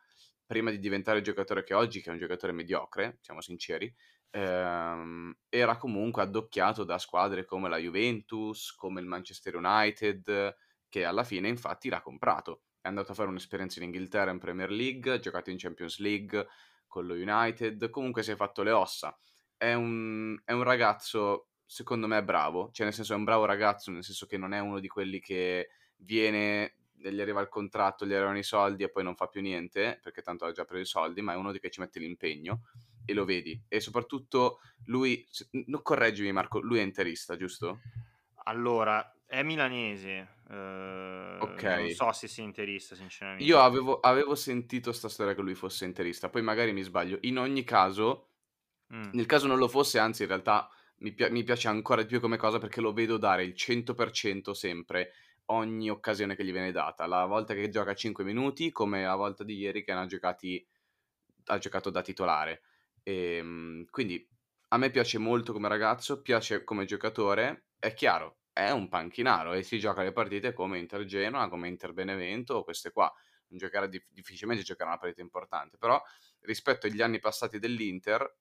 prima 0.47 0.71
di 0.71 0.79
diventare 0.79 1.19
il 1.19 1.25
giocatore 1.25 1.65
che 1.65 1.75
oggi, 1.75 2.01
che 2.01 2.11
è 2.11 2.13
un 2.13 2.19
giocatore 2.19 2.53
mediocre, 2.53 3.19
siamo 3.21 3.41
sinceri, 3.41 3.93
ehm, 4.31 5.35
era 5.49 5.77
comunque 5.77 6.23
addocchiato 6.23 6.85
da 6.85 6.99
squadre 6.99 7.45
come 7.45 7.69
la 7.69 7.79
Juventus, 7.79 8.73
come 8.75 9.01
il 9.01 9.07
Manchester 9.07 9.57
United, 9.57 10.57
che 10.89 11.05
alla 11.05 11.25
fine 11.25 11.49
infatti 11.49 11.89
l'ha 11.89 12.03
comprato 12.03 12.63
è 12.83 12.89
andato 12.89 13.13
a 13.13 13.15
fare 13.15 13.29
un'esperienza 13.29 13.79
in 13.79 13.85
Inghilterra 13.87 14.33
in 14.33 14.41
Premier 14.41 14.69
League, 14.71 15.13
ha 15.13 15.19
giocato 15.21 15.51
in 15.51 15.57
Champions 15.57 15.99
League 16.01 16.49
con 16.89 17.07
lo 17.07 17.15
United, 17.15 17.89
comunque 17.91 18.25
si 18.25 18.33
è 18.33 18.37
fatto 18.37 18.63
le 18.65 18.73
ossa. 18.73 19.17
È 19.57 19.73
un, 19.73 20.37
è 20.45 20.51
un 20.51 20.65
ragazzo, 20.65 21.51
secondo 21.73 22.07
me, 22.07 22.23
bravo, 22.23 22.71
cioè 22.71 22.85
nel 22.85 22.95
senso 22.95 23.15
è 23.15 23.17
un 23.17 23.25
bravo 23.25 23.47
ragazzo, 23.47 23.91
nel 23.91 24.05
senso 24.05 24.27
che 24.27 24.37
non 24.37 24.53
è 24.53 24.59
uno 24.61 24.79
di 24.79 24.89
quelli 24.89 25.21
che 25.21 25.71
viene, 25.97 26.77
gli 26.93 27.19
arriva 27.19 27.41
il 27.41 27.49
contratto, 27.49 28.05
gli 28.05 28.13
arrivano 28.13 28.37
i 28.37 28.43
soldi 28.43 28.83
e 28.83 28.91
poi 28.91 29.03
non 29.05 29.17
fa 29.17 29.27
più 29.29 29.41
niente, 29.41 29.99
perché 30.03 30.21
tanto 30.21 30.45
ha 30.45 30.53
già 30.53 30.65
preso 30.67 30.83
i 30.83 30.87
soldi, 30.87 31.23
ma 31.23 31.33
è 31.33 31.37
uno 31.37 31.51
di 31.51 31.59
che 31.61 31.71
ci 31.71 31.81
mette 31.81 31.99
l'impegno 31.99 32.61
e 33.07 33.15
lo 33.15 33.25
vedi. 33.25 33.59
E 33.69 33.81
soprattutto 33.81 34.59
lui, 34.85 35.27
non 35.67 35.81
correggimi 35.83 36.31
Marco, 36.31 36.61
lui 36.61 36.79
è 36.79 36.83
interista, 36.83 37.37
giusto? 37.37 37.85
Allora, 38.45 39.15
è 39.27 39.43
milanese, 39.43 40.29
eh, 40.49 40.55
Ok. 41.41 41.63
non 41.63 41.89
so 41.89 42.13
se 42.13 42.29
sia 42.29 42.43
interista, 42.45 42.95
sinceramente. 42.97 43.41
Io 43.43 43.59
avevo, 43.61 44.01
avevo 44.01 44.35
sentito 44.35 44.93
sta 44.93 45.09
storia 45.09 45.35
che 45.35 45.43
lui 45.43 45.55
fosse 45.55 45.85
interista, 45.85 46.29
poi 46.31 46.43
magari 46.43 46.73
mi 46.73 46.83
sbaglio. 46.83 47.19
In 47.23 47.39
ogni 47.39 47.65
caso, 47.65 48.29
Mm. 48.91 49.13
nel 49.13 49.27
caso 49.27 49.47
non 49.47 49.59
lo 49.59 49.69
fosse, 49.69 49.99
anzi 49.99 50.23
in 50.23 50.29
realtà 50.29 50.69
mi, 51.03 51.13
pi- 51.13 51.31
mi 51.31 51.43
piace 51.43 51.69
ancora 51.69 52.03
di 52.03 52.09
più 52.09 52.21
come 52.21 52.37
cosa 52.37 52.59
perché 52.59 52.81
lo 52.81 52.93
vedo 52.93 53.17
dare 53.19 53.45
il 53.45 53.55
100% 53.55 54.55
sempre 54.55 55.13
ogni 55.47 55.91
occasione 55.91 56.35
che 56.37 56.45
gli 56.45 56.53
viene 56.53 56.73
data. 56.73 57.07
La 57.07 57.27
volta 57.27 57.55
che 57.55 57.69
gioca 57.69 57.95
5 57.95 58.25
minuti, 58.25 58.71
come 58.71 59.03
la 59.03 59.17
volta 59.17 59.45
di 59.45 59.57
ieri 59.57 59.85
che 59.85 59.93
ha 59.93 60.07
giocati 60.07 60.65
ha 61.47 61.59
giocato 61.59 61.91
da 61.91 62.03
titolare. 62.03 62.63
E, 63.03 63.37
ehm, 63.37 63.85
quindi 63.91 64.27
a 64.69 64.79
me 64.79 64.91
piace 64.91 65.19
molto 65.19 65.53
come 65.53 65.69
ragazzo, 65.69 66.23
piace 66.23 66.65
come 66.65 66.85
giocatore. 66.85 67.67
È 67.79 67.93
chiaro, 67.95 68.39
è 68.53 68.71
un 68.71 68.89
panchinaro 68.89 69.53
e 69.55 69.63
si 69.63 69.79
gioca 69.79 70.03
le 70.03 70.13
partite 70.13 70.53
come 70.53 70.79
Inter 70.79 71.05
Genoa, 71.05 71.49
come 71.49 71.69
Inter 71.69 71.93
Benevento 71.93 72.63
queste 72.65 72.93
qua. 72.93 73.13
Giocare 73.49 73.89
dif- 73.89 74.07
difficilmente 74.11 74.63
giocare 74.63 74.89
una 74.91 74.99
partita 74.99 75.21
importante, 75.21 75.77
però 75.77 76.01
rispetto 76.41 76.87
agli 76.87 77.03
anni 77.03 77.19
passati 77.19 77.59
dell'Inter, 77.59 78.39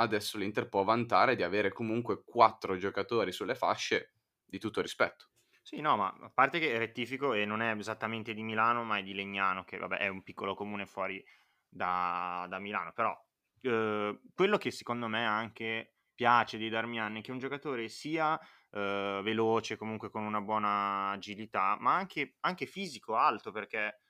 adesso 0.00 0.38
l'Inter 0.38 0.68
può 0.68 0.82
vantare 0.84 1.36
di 1.36 1.42
avere 1.42 1.72
comunque 1.72 2.22
quattro 2.24 2.76
giocatori 2.76 3.32
sulle 3.32 3.54
fasce 3.54 4.14
di 4.44 4.58
tutto 4.58 4.80
rispetto. 4.80 5.26
Sì, 5.62 5.80
no, 5.80 5.96
ma 5.96 6.08
a 6.08 6.30
parte 6.30 6.58
che 6.58 6.78
rettifico 6.78 7.32
e 7.34 7.44
non 7.44 7.60
è 7.60 7.74
esattamente 7.76 8.34
di 8.34 8.42
Milano, 8.42 8.82
ma 8.84 8.98
è 8.98 9.02
di 9.02 9.14
Legnano, 9.14 9.64
che 9.64 9.76
vabbè 9.78 9.98
è 9.98 10.08
un 10.08 10.22
piccolo 10.22 10.54
comune 10.54 10.86
fuori 10.86 11.24
da, 11.68 12.46
da 12.48 12.58
Milano, 12.58 12.92
però 12.92 13.16
eh, 13.60 14.20
quello 14.34 14.56
che 14.58 14.70
secondo 14.70 15.06
me 15.06 15.24
anche 15.24 15.96
piace 16.14 16.58
di 16.58 16.68
Darmian 16.68 17.16
è 17.16 17.20
che 17.20 17.30
un 17.30 17.38
giocatore 17.38 17.88
sia 17.88 18.38
eh, 18.70 19.20
veloce, 19.22 19.76
comunque 19.76 20.10
con 20.10 20.24
una 20.24 20.40
buona 20.40 21.10
agilità, 21.10 21.76
ma 21.78 21.94
anche, 21.94 22.36
anche 22.40 22.66
fisico, 22.66 23.14
alto, 23.16 23.52
perché 23.52 24.00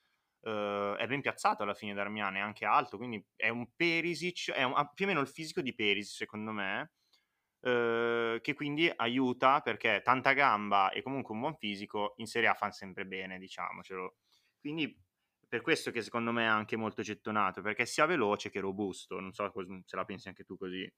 eh, 0.43 0.97
è 0.99 1.07
ben 1.07 1.21
piazzato 1.21 1.63
alla 1.63 1.75
fine 1.75 1.95
Darmian, 1.95 2.37
è 2.37 2.41
anche 2.41 2.65
alto, 2.65 2.97
quindi 2.97 3.25
è 3.37 3.49
un 3.49 3.69
Perisic, 3.75 4.53
è 4.53 4.63
un, 4.63 4.75
più 4.95 5.05
o 5.05 5.09
meno 5.09 5.21
il 5.21 5.29
fisico 5.29 5.61
di 5.61 5.75
Perisic 5.75 6.17
secondo 6.17 6.53
me, 6.53 6.93
eh, 7.61 8.39
che 8.43 8.55
quindi 8.55 8.91
aiuta 8.95 9.61
perché 9.61 10.01
tanta 10.03 10.33
gamba 10.33 10.91
e 10.91 11.03
comunque 11.03 11.35
un 11.35 11.41
buon 11.41 11.57
fisico 11.57 12.15
in 12.17 12.27
Serie 12.27 12.49
A 12.49 12.55
fanno 12.55 12.73
sempre 12.73 13.05
bene, 13.05 13.39
diciamocelo. 13.39 14.17
Quindi 14.61 14.99
per 15.49 15.63
questo 15.63 15.91
che 15.91 16.03
secondo 16.03 16.31
me 16.33 16.45
è 16.45 16.47
anche 16.47 16.77
molto 16.77 17.03
gettonato, 17.03 17.61
perché 17.61 17.85
sia 17.85 18.07
veloce 18.07 18.51
che 18.51 18.61
robusto, 18.61 19.19
non 19.19 19.33
so 19.33 19.51
se 19.85 19.97
la 19.97 20.05
pensi 20.05 20.29
anche 20.29 20.45
tu 20.45 20.57
così. 20.57 20.91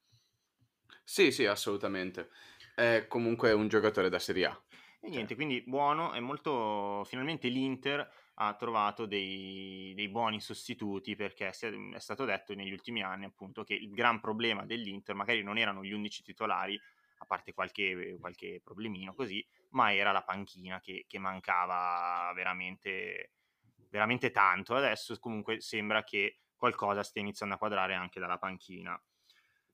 Sì, 1.05 1.33
sì, 1.33 1.47
assolutamente. 1.47 2.29
È 2.75 3.07
comunque 3.09 3.53
un 3.53 3.69
giocatore 3.69 4.09
da 4.09 4.19
Serie 4.19 4.47
A. 4.47 4.63
E 5.01 5.09
niente, 5.09 5.29
cioè. 5.29 5.37
quindi 5.37 5.63
buono, 5.67 6.13
è 6.13 6.21
molto... 6.21 7.03
Finalmente 7.07 7.49
l'Inter 7.49 8.09
ha 8.35 8.55
trovato 8.57 9.07
dei, 9.07 9.93
dei 9.95 10.09
buoni 10.09 10.41
sostituti 10.41 11.15
perché 11.17 11.49
è 11.49 11.99
stato 11.99 12.25
detto 12.25 12.55
negli 12.55 12.73
ultimi 12.73 13.03
anni 13.03 13.25
appunto 13.27 13.63
che 13.65 13.75
il 13.75 13.91
gran 13.91 14.21
problema 14.21 14.65
dell'Inter 14.65 15.15
magari 15.15 15.43
non 15.43 15.59
erano 15.59 15.85
gli 15.85 15.93
11 15.93 16.23
titolari, 16.23 16.81
a 17.19 17.25
parte 17.27 17.53
qualche, 17.53 18.17
qualche 18.19 18.61
problemino 18.65 19.15
così, 19.15 19.47
ma 19.71 19.95
era 19.95 20.13
la 20.13 20.23
panchina 20.25 20.81
che, 20.81 21.05
che 21.07 21.19
mancava 21.19 22.33
veramente, 22.35 23.33
veramente 23.91 24.31
tanto. 24.31 24.75
Adesso 24.75 25.19
comunque 25.19 25.61
sembra 25.61 26.03
che 26.03 26.41
qualcosa 26.57 27.03
stia 27.03 27.21
iniziando 27.23 27.55
a 27.55 27.59
quadrare 27.59 27.95
anche 27.95 28.19
dalla 28.21 28.39
panchina. 28.39 29.01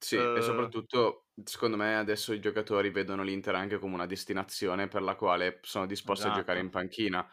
Sì, 0.01 0.31
e 0.33 0.41
soprattutto 0.43 1.27
secondo 1.43 1.77
me 1.77 1.97
adesso 1.97 2.33
i 2.33 2.39
giocatori 2.41 2.91
vedono 2.91 3.23
l'Inter 3.25 3.55
anche 3.57 3.79
come 3.79 3.95
una 3.95 4.07
destinazione 4.07 4.87
per 4.87 5.03
la 5.03 5.17
quale 5.17 5.59
sono 5.63 5.87
disposti 5.87 6.29
a 6.29 6.31
giocare 6.31 6.61
in 6.61 6.71
panchina. 6.71 7.29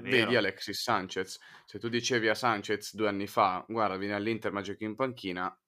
Vedi 0.00 0.36
Alexis 0.36 0.80
Sanchez, 0.80 1.38
se 1.64 1.78
tu 1.78 1.88
dicevi 1.88 2.28
a 2.28 2.34
Sanchez 2.34 2.94
due 2.94 3.08
anni 3.08 3.26
fa, 3.26 3.64
guarda, 3.66 3.96
vieni 3.96 4.14
all'Inter 4.14 4.52
ma 4.52 4.60
giochi 4.60 4.84
in 4.84 4.94
panchina, 4.94 5.58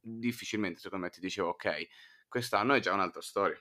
difficilmente 0.00 0.80
secondo 0.80 1.04
me 1.04 1.10
ti 1.10 1.20
dicevo 1.20 1.48
ok, 1.50 1.86
quest'anno 2.28 2.74
è 2.74 2.80
già 2.80 2.92
un'altra 2.92 3.20
storia. 3.20 3.60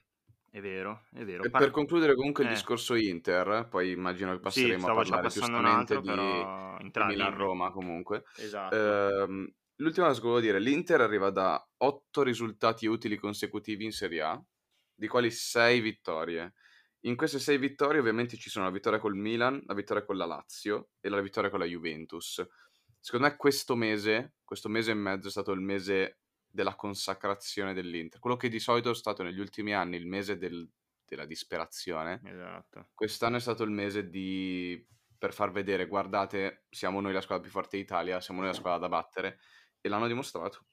È 0.49 0.61
vero, 0.61 1.03
è 1.13 1.25
vero. 1.25 1.43
E 1.43 1.49
per 1.49 1.69
concludere 1.71 2.15
comunque 2.15 2.43
il 2.43 2.49
eh. 2.49 2.53
discorso 2.53 2.95
Inter, 2.95 3.67
poi 3.69 3.91
immagino 3.91 4.31
che 4.31 4.37
Sì, 4.37 4.61
passeremo 4.61 4.87
a 4.87 4.93
parlare 4.93 5.27
giustamente 5.27 5.95
altro, 5.95 6.13
di, 6.79 6.91
di 6.91 7.03
Milan-Roma 7.05 7.71
comunque. 7.71 8.23
Esatto. 8.37 8.75
Ehm, 8.75 9.53
L'ultima 9.79 10.07
cosa 10.07 10.21
che 10.21 10.27
volevo 10.27 10.45
dire, 10.45 10.59
l'Inter 10.59 11.01
arriva 11.01 11.29
da 11.31 11.61
8 11.77 12.23
risultati 12.23 12.85
utili 12.85 13.17
consecutivi 13.17 13.83
in 13.83 13.91
Serie 13.91 14.21
A, 14.21 14.41
di 14.93 15.07
quali 15.07 15.29
6 15.29 15.81
vittorie. 15.81 16.53
In 17.05 17.15
queste 17.15 17.39
6 17.39 17.57
vittorie 17.59 17.99
ovviamente 17.99 18.35
ci 18.35 18.49
sono 18.49 18.65
la 18.65 18.71
vittoria 18.71 18.99
col 18.99 19.15
Milan, 19.15 19.61
la 19.65 19.75
vittoria 19.75 20.03
con 20.03 20.17
la 20.17 20.25
Lazio 20.25 20.89
e 20.99 21.09
la 21.09 21.21
vittoria 21.21 21.51
con 21.51 21.59
la 21.59 21.65
Juventus. 21.65 22.43
Secondo 22.99 23.27
me 23.27 23.35
questo 23.35 23.75
mese, 23.75 24.37
questo 24.43 24.69
mese 24.69 24.91
e 24.91 24.95
mezzo 24.95 25.27
è 25.27 25.31
stato 25.31 25.51
il 25.51 25.61
mese 25.61 26.21
della 26.47 26.75
consacrazione 26.75 27.73
dell'Inter. 27.73 28.19
Quello 28.19 28.37
che 28.37 28.49
di 28.49 28.59
solito 28.59 28.89
è 28.89 28.95
stato 28.95 29.21
negli 29.21 29.39
ultimi 29.39 29.73
anni 29.75 29.97
il 29.97 30.07
mese 30.07 30.37
del, 30.37 30.67
della 31.05 31.25
disperazione. 31.25 32.21
Esatto. 32.23 32.89
Quest'anno 32.95 33.37
è 33.37 33.41
stato 33.41 33.63
il 33.63 33.71
mese 33.71 34.09
di 34.09 34.83
per 35.17 35.31
far 35.31 35.51
vedere, 35.51 35.87
guardate, 35.87 36.65
siamo 36.69 37.01
noi 37.01 37.13
la 37.13 37.21
squadra 37.21 37.43
più 37.43 37.51
forte 37.51 37.77
d'Italia, 37.77 38.19
siamo 38.19 38.41
noi 38.41 38.49
la 38.49 38.55
squadra 38.55 38.79
da 38.79 38.89
battere 38.89 39.39
e 39.79 39.89
l'hanno 39.89 40.07
dimostrato. 40.07 40.65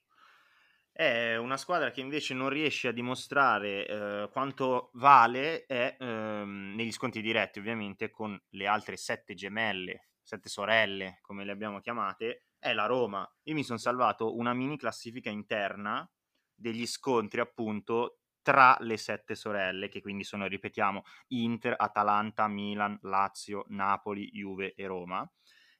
È 0.95 1.35
una 1.37 1.57
squadra 1.57 1.89
che 1.89 2.01
invece 2.01 2.35
non 2.35 2.49
riesce 2.49 2.87
a 2.87 2.91
dimostrare 2.91 3.87
eh, 3.87 4.29
quanto 4.31 4.91
vale 4.93 5.65
è, 5.65 5.97
ehm, 5.99 6.73
negli 6.75 6.91
scontri 6.91 7.21
diretti, 7.21 7.57
ovviamente, 7.57 8.11
con 8.11 8.39
le 8.49 8.67
altre 8.67 8.95
sette 8.95 9.33
gemelle, 9.33 10.09
sette 10.21 10.49
sorelle, 10.49 11.17
come 11.21 11.45
le 11.45 11.51
abbiamo 11.51 11.79
chiamate, 11.79 12.45
è 12.59 12.73
la 12.73 12.85
Roma. 12.85 13.27
Io 13.43 13.55
mi 13.55 13.63
sono 13.63 13.79
salvato 13.79 14.35
una 14.35 14.53
mini 14.53 14.77
classifica 14.77 15.31
interna 15.31 16.07
degli 16.53 16.85
scontri, 16.85 17.39
appunto, 17.39 18.19
tra 18.43 18.77
le 18.81 18.97
sette 18.97 19.33
sorelle, 19.33 19.89
che 19.89 19.99
quindi 19.99 20.23
sono, 20.23 20.45
ripetiamo, 20.45 21.01
Inter, 21.29 21.73
Atalanta, 21.75 22.47
Milan, 22.47 22.99
Lazio, 23.01 23.65
Napoli, 23.69 24.29
Juve 24.31 24.75
e 24.75 24.85
Roma. 24.85 25.27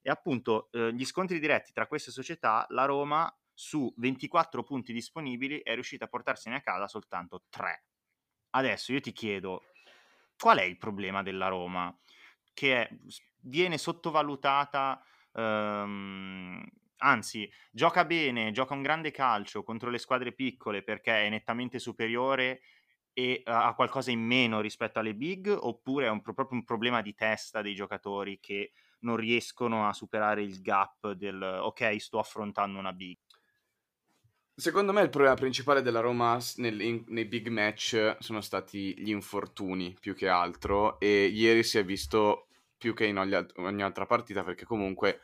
E 0.02 0.10
appunto 0.10 0.70
eh, 0.72 0.92
gli 0.92 1.06
scontri 1.06 1.40
diretti 1.40 1.72
tra 1.72 1.88
queste 1.88 2.10
società, 2.12 2.66
la 2.70 2.86
Roma 2.86 3.32
su 3.54 3.94
24 3.98 4.64
punti 4.64 4.94
disponibili 4.94 5.60
è 5.62 5.74
riuscita 5.74 6.06
a 6.06 6.08
portarsene 6.08 6.56
a 6.56 6.62
casa 6.62 6.88
soltanto 6.88 7.46
3. 7.50 7.86
Adesso 8.52 8.94
io 8.94 9.00
ti 9.00 9.12
chiedo, 9.12 9.64
qual 10.38 10.60
è 10.60 10.64
il 10.64 10.78
problema 10.78 11.24
della 11.24 11.48
Roma? 11.48 11.96
Che 12.54 12.82
è, 12.82 12.90
viene 13.42 13.78
sottovalutata, 13.78 15.04
ehm, 15.34 16.64
anzi, 16.98 17.52
gioca 17.72 18.06
bene, 18.06 18.52
gioca 18.52 18.74
un 18.74 18.82
grande 18.82 19.12
calcio 19.12 19.64
contro 19.64 19.90
le 19.90 19.98
squadre 19.98 20.34
piccole 20.34 20.84
perché 20.84 21.26
è 21.26 21.30
nettamente 21.30 21.80
superiore 21.80 22.62
e 23.14 23.42
ha 23.46 23.74
qualcosa 23.76 24.10
in 24.12 24.22
meno 24.22 24.60
rispetto 24.60 25.00
alle 25.00 25.14
big, 25.16 25.48
oppure 25.48 26.08
è 26.08 26.10
un, 26.10 26.22
proprio 26.22 26.48
un 26.58 26.64
problema 26.64 27.02
di 27.02 27.14
testa 27.14 27.62
dei 27.62 27.76
giocatori 27.76 28.40
che 28.40 28.74
non 29.00 29.18
riescono 29.18 29.88
a 29.88 29.94
superare 29.94 30.42
il 30.42 30.62
gap 30.62 31.12
del 31.12 31.42
ok, 31.42 32.00
sto 32.00 32.20
affrontando 32.20 32.80
una 32.80 32.94
big. 32.94 33.18
Secondo 34.56 34.94
me 34.94 35.02
il 35.02 35.10
problema 35.10 35.34
principale 35.34 35.82
della 35.82 36.00
Roma 36.00 36.38
nel, 36.58 36.80
in, 36.80 37.04
nei 37.08 37.26
big 37.26 37.48
match 37.48 38.18
sono 38.20 38.40
stati 38.40 38.94
gli 39.00 39.10
infortuni 39.10 39.98
più 40.00 40.14
che 40.14 40.28
altro 40.28 41.00
e 41.00 41.26
ieri 41.26 41.64
si 41.64 41.80
è 41.80 41.84
visto 41.84 42.50
più 42.78 42.94
che 42.94 43.06
in 43.06 43.18
ogni, 43.18 43.34
ogni 43.56 43.82
altra 43.82 44.06
partita 44.06 44.44
perché 44.44 44.64
comunque 44.64 45.22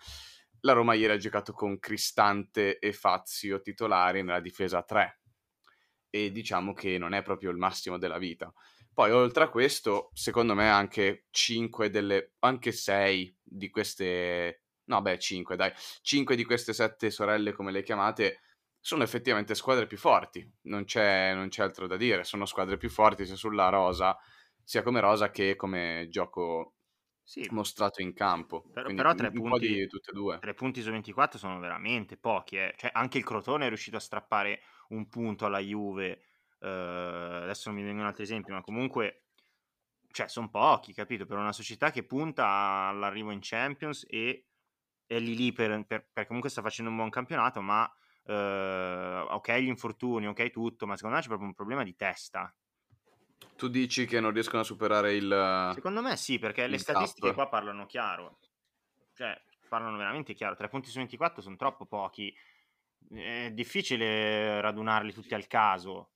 la 0.62 0.74
Roma 0.74 0.96
ieri 0.96 1.14
ha 1.14 1.18
giocato 1.18 1.54
con 1.54 1.78
Cristante 1.78 2.80
e 2.80 2.92
Fazio 2.92 3.62
titolari 3.62 4.24
nella 4.24 4.40
difesa 4.40 4.82
3 4.82 5.20
e 6.10 6.32
diciamo 6.32 6.74
che 6.74 6.98
non 6.98 7.14
è 7.14 7.22
proprio 7.22 7.52
il 7.52 7.58
massimo 7.58 8.00
della 8.00 8.18
vita. 8.18 8.52
Poi 8.92 9.12
oltre 9.12 9.44
a 9.44 9.50
questo, 9.50 10.10
secondo 10.14 10.56
me 10.56 10.72
anche 10.72 11.28
5 11.30 11.92
delle 11.92 12.34
anche 12.40 12.72
6 12.72 13.38
di 13.44 13.70
queste 13.70 14.64
no 14.86 15.04
beh 15.04 15.20
5 15.20 15.56
dai, 15.56 15.72
5 16.02 16.36
di 16.36 16.44
queste 16.44 16.74
7 16.74 17.12
sorelle 17.12 17.52
come 17.52 17.72
le 17.72 17.84
chiamate 17.84 18.40
sono 18.90 19.04
effettivamente 19.04 19.54
squadre 19.54 19.86
più 19.86 20.00
forti, 20.00 20.52
non 20.64 20.84
c'è, 20.84 21.36
non 21.36 21.50
c'è 21.50 21.62
altro 21.62 21.86
da 21.86 21.96
dire, 21.96 22.24
sono 22.24 22.46
squadre 22.46 22.78
più 22.78 22.90
forti 22.90 23.24
sia 23.24 23.36
sulla 23.36 23.70
rosa, 23.70 24.18
sia 24.64 24.82
come 24.82 25.00
rosa 25.00 25.30
che 25.30 25.56
come 25.56 26.08
gioco 26.10 26.74
sì. 27.22 27.48
mostrato 27.52 28.02
in 28.02 28.16
campo. 28.16 28.68
Però, 28.74 28.92
però 28.92 29.14
tre, 29.14 29.30
punti, 29.30 29.88
tre 30.40 30.54
punti 30.56 30.82
su 30.82 30.90
24 30.90 31.38
sono 31.38 31.60
veramente 31.60 32.18
pochi. 32.18 32.58
Eh. 32.58 32.74
Cioè, 32.76 32.90
anche 32.92 33.20
il 33.20 33.24
Crotone 33.24 33.66
è 33.66 33.68
riuscito 33.68 33.98
a 33.98 34.00
strappare 34.00 34.62
un 34.88 35.08
punto 35.08 35.46
alla 35.46 35.60
Juve. 35.60 36.24
Uh, 36.58 37.44
adesso 37.44 37.70
non 37.70 37.78
mi 37.78 37.86
vengono 37.86 38.08
altri 38.08 38.24
esempi, 38.24 38.52
ma 38.52 38.62
comunque 38.62 39.26
cioè, 40.10 40.28
sono 40.28 40.50
pochi, 40.50 40.96
capito? 40.96 41.28
Per 41.28 41.38
una 41.38 41.54
società 41.54 41.92
che 41.92 42.02
punta 42.02 42.88
all'arrivo 42.88 43.30
in 43.30 43.40
Champions 43.40 44.04
e 44.10 44.48
è 45.06 45.20
lì 45.20 45.36
lì 45.36 45.52
per, 45.52 45.86
per, 45.86 46.10
per 46.12 46.26
comunque 46.26 46.50
sta 46.50 46.64
facendo 46.64 46.90
un 46.90 46.98
buon 46.98 47.12
campionato, 47.12 47.62
ma 47.62 47.88
Uh, 48.30 49.26
ok 49.28 49.54
gli 49.54 49.70
infortuni, 49.70 50.28
ok 50.28 50.52
tutto, 50.52 50.86
ma 50.86 50.96
secondo 50.96 51.16
me 51.16 51.22
c'è 51.22 51.28
proprio 51.30 51.48
un 51.50 51.56
problema 51.56 51.84
di 51.84 51.96
testa. 51.96 52.54
Tu 53.56 53.68
dici 53.70 54.06
che 54.06 54.20
non 54.20 54.32
riescono 54.32 54.62
a 54.62 54.66
superare 54.66 55.16
il... 55.16 55.72
Secondo 55.74 56.04
me 56.04 56.16
sì, 56.16 56.38
perché 56.38 56.68
le 56.68 56.78
statistiche 56.78 57.34
qua 57.34 57.48
parlano 57.48 57.88
chiaro. 57.88 58.38
Cioè, 59.16 59.36
parlano 59.68 59.98
veramente 59.98 60.36
chiaro. 60.36 60.56
Tre 60.56 60.70
punti 60.70 60.90
su 60.90 61.00
24 61.00 61.42
sono 61.42 61.56
troppo 61.56 61.88
pochi. 61.88 62.32
È 63.12 63.50
difficile 63.52 64.62
radunarli 64.62 65.12
tutti 65.12 65.34
al 65.34 65.48
caso. 65.48 66.12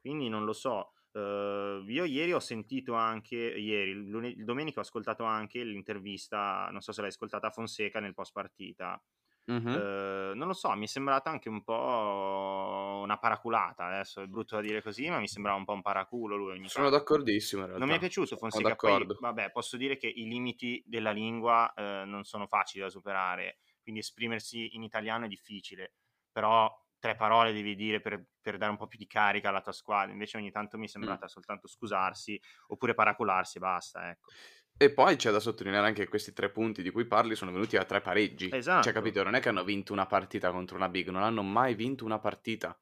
Quindi 0.00 0.28
non 0.28 0.44
lo 0.44 0.52
so. 0.52 0.92
Uh, 1.10 1.82
io 1.88 2.04
ieri 2.04 2.32
ho 2.32 2.38
sentito 2.38 2.94
anche, 2.94 3.34
ieri, 3.34 3.90
il, 3.90 4.08
lune- 4.08 4.28
il 4.28 4.44
domenica 4.44 4.78
ho 4.78 4.82
ascoltato 4.82 5.24
anche 5.24 5.64
l'intervista, 5.64 6.68
non 6.70 6.82
so 6.82 6.92
se 6.92 7.00
l'hai 7.00 7.10
ascoltata 7.10 7.48
a 7.48 7.50
Fonseca 7.50 7.98
nel 7.98 8.14
post 8.14 8.32
partita 8.32 9.02
Mh-mh. 9.48 9.88
non 10.34 10.46
lo 10.46 10.52
so, 10.52 10.72
mi 10.74 10.84
è 10.84 10.88
sembrata 10.88 11.30
anche 11.30 11.48
un 11.48 11.62
po' 11.62 13.00
una 13.02 13.18
paraculata, 13.18 13.86
adesso 13.86 14.20
è 14.22 14.26
brutto 14.26 14.56
da 14.56 14.62
dire 14.62 14.82
così, 14.82 15.08
ma 15.08 15.18
mi 15.18 15.28
sembrava 15.28 15.56
un 15.58 15.64
po' 15.64 15.72
un 15.72 15.82
paraculo 15.82 16.36
lui 16.36 16.52
ogni 16.52 16.70
Sono 16.70 16.88
tanto. 16.88 16.90
d'accordissimo 16.90 17.64
in 17.64 17.72
Non 17.74 17.88
mi 17.88 17.94
è 17.96 17.98
piaciuto 17.98 18.36
Fonseca, 18.36 18.76
poi 18.76 19.14
vabbè, 19.18 19.50
posso 19.52 19.76
dire 19.76 19.96
che 19.96 20.08
i 20.08 20.26
limiti 20.28 20.82
della 20.86 21.10
lingua, 21.12 21.72
ehm, 21.74 22.08
non 22.08 22.24
sono 22.24 22.46
facili 22.46 22.82
da 22.82 22.90
superare, 22.90 23.58
quindi 23.82 24.00
esprimersi 24.00 24.74
in 24.76 24.82
italiano 24.82 25.26
è 25.26 25.28
difficile, 25.28 25.94
però 26.32 26.74
tre 26.98 27.14
parole 27.16 27.52
devi 27.52 27.74
dire 27.76 28.00
per 28.00 28.24
per 28.48 28.56
dare 28.58 28.70
un 28.72 28.78
po' 28.78 28.86
più 28.88 28.98
di 28.98 29.06
carica 29.06 29.50
alla 29.50 29.60
tua 29.60 29.72
squadra, 29.72 30.12
invece 30.12 30.38
ogni 30.38 30.50
tanto 30.50 30.78
mi 30.78 30.86
è 30.86 30.88
Mh. 31.00 31.18
sembrata 31.18 31.28
soltanto 31.28 31.68
scusarsi, 31.68 32.40
oppure 32.68 32.94
paracularsi 32.94 33.58
e 33.58 33.60
basta, 33.60 34.10
ecco. 34.10 34.32
E 34.80 34.92
poi 34.92 35.16
c'è 35.16 35.32
da 35.32 35.40
sottolineare 35.40 35.88
anche 35.88 36.04
che 36.04 36.08
questi 36.08 36.32
tre 36.32 36.50
punti 36.50 36.82
di 36.82 36.90
cui 36.90 37.04
parli 37.04 37.34
sono 37.34 37.50
venuti 37.50 37.76
a 37.76 37.84
tre 37.84 38.00
pareggi. 38.00 38.48
Cioè, 38.48 38.58
esatto. 38.58 38.84
Cioè, 38.84 38.92
capito? 38.92 39.24
Non 39.24 39.34
è 39.34 39.40
che 39.40 39.48
hanno 39.48 39.64
vinto 39.64 39.92
una 39.92 40.06
partita 40.06 40.52
contro 40.52 40.76
una 40.76 40.88
big, 40.88 41.08
non 41.08 41.24
hanno 41.24 41.42
mai 41.42 41.74
vinto 41.74 42.04
una 42.04 42.20
partita. 42.20 42.78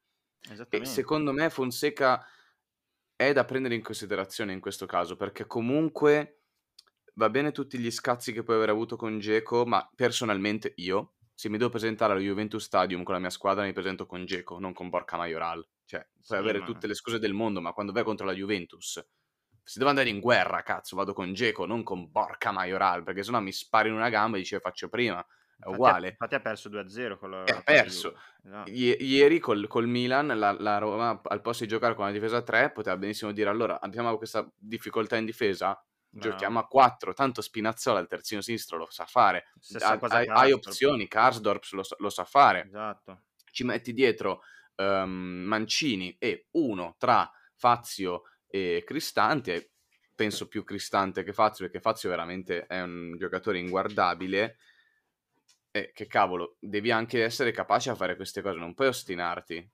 E 0.69 0.85
secondo 0.85 1.33
me 1.33 1.49
Fonseca 1.49 2.23
è 3.15 3.33
da 3.33 3.45
prendere 3.45 3.73
in 3.73 3.81
considerazione 3.81 4.53
in 4.53 4.59
questo 4.59 4.85
caso, 4.85 5.15
perché 5.15 5.47
comunque 5.47 6.43
va 7.15 7.31
bene 7.31 7.51
tutti 7.51 7.79
gli 7.79 7.89
scazzi 7.89 8.31
che 8.31 8.43
puoi 8.43 8.57
aver 8.57 8.69
avuto 8.69 8.95
con 8.95 9.17
Geco, 9.17 9.65
ma 9.65 9.89
personalmente 9.95 10.73
io, 10.77 11.15
se 11.33 11.49
mi 11.49 11.57
devo 11.57 11.71
presentare 11.71 12.13
allo 12.13 12.21
Juventus 12.21 12.63
Stadium 12.63 13.01
con 13.01 13.15
la 13.15 13.19
mia 13.19 13.31
squadra, 13.31 13.63
mi 13.63 13.73
presento 13.73 14.05
con 14.05 14.23
Geco, 14.23 14.59
non 14.59 14.71
con 14.71 14.89
Borca 14.89 15.17
Majoral. 15.17 15.67
Cioè, 15.83 16.07
puoi 16.13 16.21
sì, 16.21 16.35
avere 16.35 16.59
ma... 16.59 16.65
tutte 16.65 16.85
le 16.85 16.93
scuse 16.93 17.17
del 17.17 17.33
mondo, 17.33 17.59
ma 17.59 17.73
quando 17.73 17.91
vai 17.91 18.03
contro 18.03 18.27
la 18.27 18.33
Juventus 18.33 19.03
se 19.67 19.79
devo 19.79 19.89
andare 19.89 20.07
in 20.07 20.21
guerra, 20.21 20.63
cazzo, 20.63 20.95
vado 20.95 21.11
con 21.11 21.33
Geco, 21.33 21.65
non 21.65 21.83
con 21.83 22.09
Borca 22.09 22.53
Majoral, 22.53 23.03
perché 23.03 23.21
sennò 23.21 23.41
mi 23.41 23.51
spari 23.51 23.89
in 23.89 23.95
una 23.95 24.07
gamba 24.07 24.37
e 24.37 24.39
dice 24.39 24.61
faccio 24.61 24.87
prima. 24.87 25.19
È 25.59 25.67
uguale. 25.67 26.09
Infatti 26.11 26.35
ha 26.35 26.39
perso 26.39 26.69
2-0 26.69 27.17
con 27.17 27.31
la, 27.31 27.43
ha 27.43 27.61
perso. 27.63 28.17
No. 28.43 28.63
I- 28.67 28.95
ieri 29.01 29.39
col, 29.39 29.67
col 29.67 29.87
Milan 29.87 30.27
la, 30.27 30.55
la, 30.57 30.77
Roma 30.77 31.19
al 31.21 31.41
posto 31.41 31.65
di 31.65 31.69
giocare 31.69 31.95
con 31.95 32.05
la 32.05 32.11
difesa 32.11 32.41
3 32.41 32.71
poteva 32.71 32.95
benissimo 32.95 33.33
dire 33.33 33.49
allora 33.49 33.81
abbiamo 33.81 34.15
questa 34.15 34.49
difficoltà 34.55 35.17
in 35.17 35.25
difesa 35.25 35.83
no. 36.11 36.21
giochiamo 36.21 36.59
a 36.59 36.65
4 36.65 37.13
tanto 37.13 37.41
Spinazzola 37.41 37.99
il 37.99 38.07
terzino 38.07 38.39
sinistro 38.39 38.77
lo 38.77 38.87
sa 38.89 39.03
fare 39.03 39.47
ha, 39.81 39.99
hai, 39.99 40.27
hai, 40.29 40.51
opzioni 40.53 41.09
Karsdorp 41.09 41.65
lo, 41.71 41.83
lo, 41.97 42.09
sa 42.09 42.23
fare 42.23 42.63
esatto. 42.67 43.23
ci 43.51 43.65
metti 43.65 43.91
dietro 43.91 44.43
um, 44.75 45.09
Mancini 45.45 46.15
e 46.17 46.47
uno 46.51 46.95
tra 46.97 47.29
Fazio 47.53 48.21
e 48.47 48.83
Cristante, 48.85 49.71
penso 50.15 50.47
più 50.47 50.63
Cristante 50.63 51.23
che 51.23 51.33
Fazio, 51.33 51.65
perché 51.65 51.79
Fazio 51.79 52.09
veramente 52.09 52.65
è 52.65 52.81
un 52.81 53.15
giocatore 53.17 53.59
inguardabile. 53.59 54.57
E 55.69 55.91
che 55.93 56.07
cavolo, 56.07 56.55
devi 56.59 56.91
anche 56.91 57.23
essere 57.23 57.51
capace 57.51 57.89
a 57.89 57.95
fare 57.95 58.15
queste 58.15 58.41
cose, 58.41 58.57
non 58.57 58.73
puoi 58.73 58.87
ostinarti. 58.87 59.69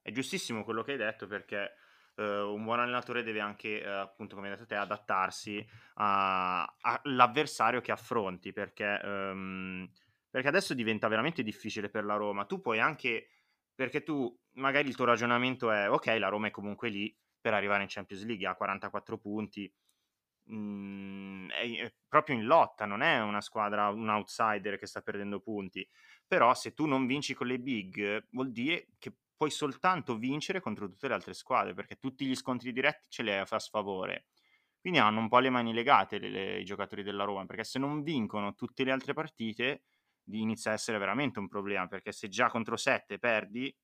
È 0.00 0.10
giustissimo 0.12 0.62
quello 0.64 0.82
che 0.82 0.92
hai 0.92 0.98
detto 0.98 1.26
perché 1.26 1.72
uh, 2.16 2.22
un 2.22 2.62
buon 2.62 2.78
allenatore 2.78 3.22
deve 3.22 3.40
anche, 3.40 3.82
uh, 3.84 3.88
appunto 3.88 4.36
come 4.36 4.48
hai 4.48 4.54
detto 4.54 4.66
te, 4.66 4.76
adattarsi 4.76 5.66
all'avversario 5.94 7.80
che 7.80 7.90
affronti 7.90 8.52
perché, 8.52 9.00
um, 9.02 9.90
perché 10.30 10.48
adesso 10.48 10.74
diventa 10.74 11.08
veramente 11.08 11.42
difficile 11.42 11.88
per 11.88 12.04
la 12.04 12.14
Roma. 12.14 12.44
Tu 12.44 12.60
puoi 12.60 12.78
anche, 12.78 13.30
perché 13.74 14.02
tu 14.02 14.32
magari 14.52 14.88
il 14.88 14.94
tuo 14.94 15.06
ragionamento 15.06 15.72
è 15.72 15.90
ok, 15.90 16.06
la 16.18 16.28
Roma 16.28 16.46
è 16.46 16.50
comunque 16.50 16.90
lì, 16.90 17.12
per 17.48 17.56
arrivare 17.56 17.82
in 17.82 17.88
Champions 17.88 18.24
League, 18.26 18.46
ha 18.46 18.54
44 18.54 19.16
punti, 19.16 19.72
mm, 20.52 21.48
è, 21.48 21.84
è, 21.84 21.94
proprio 22.06 22.36
in 22.36 22.44
lotta, 22.44 22.84
non 22.84 23.00
è 23.00 23.22
una 23.22 23.40
squadra, 23.40 23.88
un 23.88 24.10
outsider 24.10 24.76
che 24.76 24.86
sta 24.86 25.00
perdendo 25.00 25.40
punti, 25.40 25.88
però 26.26 26.52
se 26.52 26.74
tu 26.74 26.84
non 26.84 27.06
vinci 27.06 27.32
con 27.32 27.46
le 27.46 27.58
big 27.58 28.26
vuol 28.32 28.52
dire 28.52 28.88
che 28.98 29.14
puoi 29.34 29.50
soltanto 29.50 30.18
vincere 30.18 30.60
contro 30.60 30.88
tutte 30.88 31.08
le 31.08 31.14
altre 31.14 31.32
squadre, 31.32 31.72
perché 31.72 31.96
tutti 31.96 32.26
gli 32.26 32.34
scontri 32.34 32.70
diretti 32.70 33.08
ce 33.08 33.22
li 33.22 33.30
hai 33.32 33.42
a 33.48 33.58
sfavore. 33.58 34.26
Quindi 34.78 34.98
hanno 34.98 35.20
un 35.20 35.28
po' 35.28 35.38
le 35.38 35.48
mani 35.48 35.72
legate 35.72 36.18
le, 36.18 36.28
le, 36.28 36.58
i 36.60 36.64
giocatori 36.64 37.02
della 37.02 37.24
Roma, 37.24 37.46
perché 37.46 37.64
se 37.64 37.78
non 37.78 38.02
vincono 38.02 38.54
tutte 38.54 38.84
le 38.84 38.92
altre 38.92 39.14
partite 39.14 39.84
inizia 40.32 40.72
a 40.72 40.74
essere 40.74 40.98
veramente 40.98 41.38
un 41.38 41.48
problema, 41.48 41.86
perché 41.86 42.12
se 42.12 42.28
già 42.28 42.50
contro 42.50 42.76
7 42.76 43.18
perdi, 43.18 43.74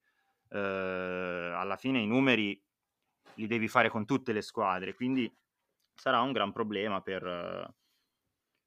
eh, 0.50 0.58
alla 0.58 1.76
fine 1.78 2.00
i 2.00 2.06
numeri 2.06 2.62
li 3.36 3.46
devi 3.46 3.68
fare 3.68 3.88
con 3.90 4.04
tutte 4.06 4.32
le 4.32 4.42
squadre, 4.42 4.94
quindi 4.94 5.32
sarà 5.94 6.20
un 6.22 6.32
gran 6.32 6.52
problema 6.52 7.00
per, 7.02 7.74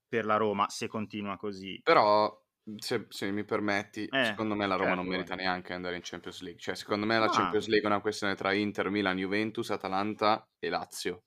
per 0.09 0.25
la 0.25 0.35
Roma 0.35 0.67
se 0.69 0.87
continua 0.87 1.37
così. 1.37 1.81
Però 1.81 2.43
Se, 2.75 3.05
se 3.09 3.31
mi 3.31 3.45
permetti, 3.45 4.09
Eh, 4.11 4.19
secondo 4.19 4.53
me 4.53 4.67
la 4.67 4.75
Roma 4.75 4.93
certo, 4.93 4.95
non 4.95 5.07
merita 5.07 5.35
neanche 5.35 5.71
andare 5.73 5.95
in 5.95 6.01
Champions 6.03 6.41
League. 6.41 6.59
Cioè, 6.59 6.75
secondo 6.75 7.05
me 7.05 7.17
la 7.17 7.29
Ma 7.29 7.29
Champions 7.29 7.67
League 7.67 7.87
è 7.87 7.91
una 7.91 8.01
questione 8.01 8.35
tra 8.35 8.51
Inter, 8.51 8.89
Milan, 8.89 9.15
Juventus, 9.17 9.69
Atalanta 9.71 10.49
e 10.59 10.67
Lazio. 10.69 11.23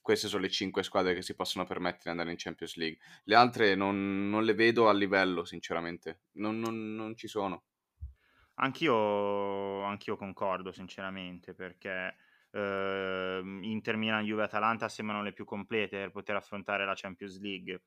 Queste 0.00 0.28
sono 0.28 0.42
le 0.42 0.50
cinque 0.50 0.84
squadre 0.84 1.14
che 1.14 1.22
si 1.22 1.34
possono 1.34 1.64
permettere 1.64 2.02
di 2.04 2.10
andare 2.10 2.30
in 2.30 2.36
Champions 2.38 2.76
League. 2.76 2.98
Le 3.24 3.34
altre 3.34 3.74
non, 3.74 4.28
non 4.30 4.44
le 4.44 4.54
vedo 4.54 4.88
a 4.88 4.92
livello, 4.92 5.44
sinceramente. 5.44 6.20
Non, 6.34 6.60
non- 6.60 6.94
non 6.94 7.16
ci 7.16 7.26
sono. 7.26 7.64
Anch'io, 8.56 9.82
anch'io 9.82 10.16
concordo 10.16 10.70
sinceramente 10.70 11.54
perché 11.54 12.16
eh, 12.54 13.40
Inter, 13.62 13.96
Milan, 13.96 14.24
Juve, 14.24 14.44
Atalanta 14.44 14.88
sembrano 14.88 15.22
le 15.22 15.32
più 15.32 15.44
complete 15.44 15.98
per 15.98 16.10
poter 16.10 16.36
affrontare 16.36 16.84
la 16.84 16.94
Champions 16.94 17.40
League. 17.40 17.82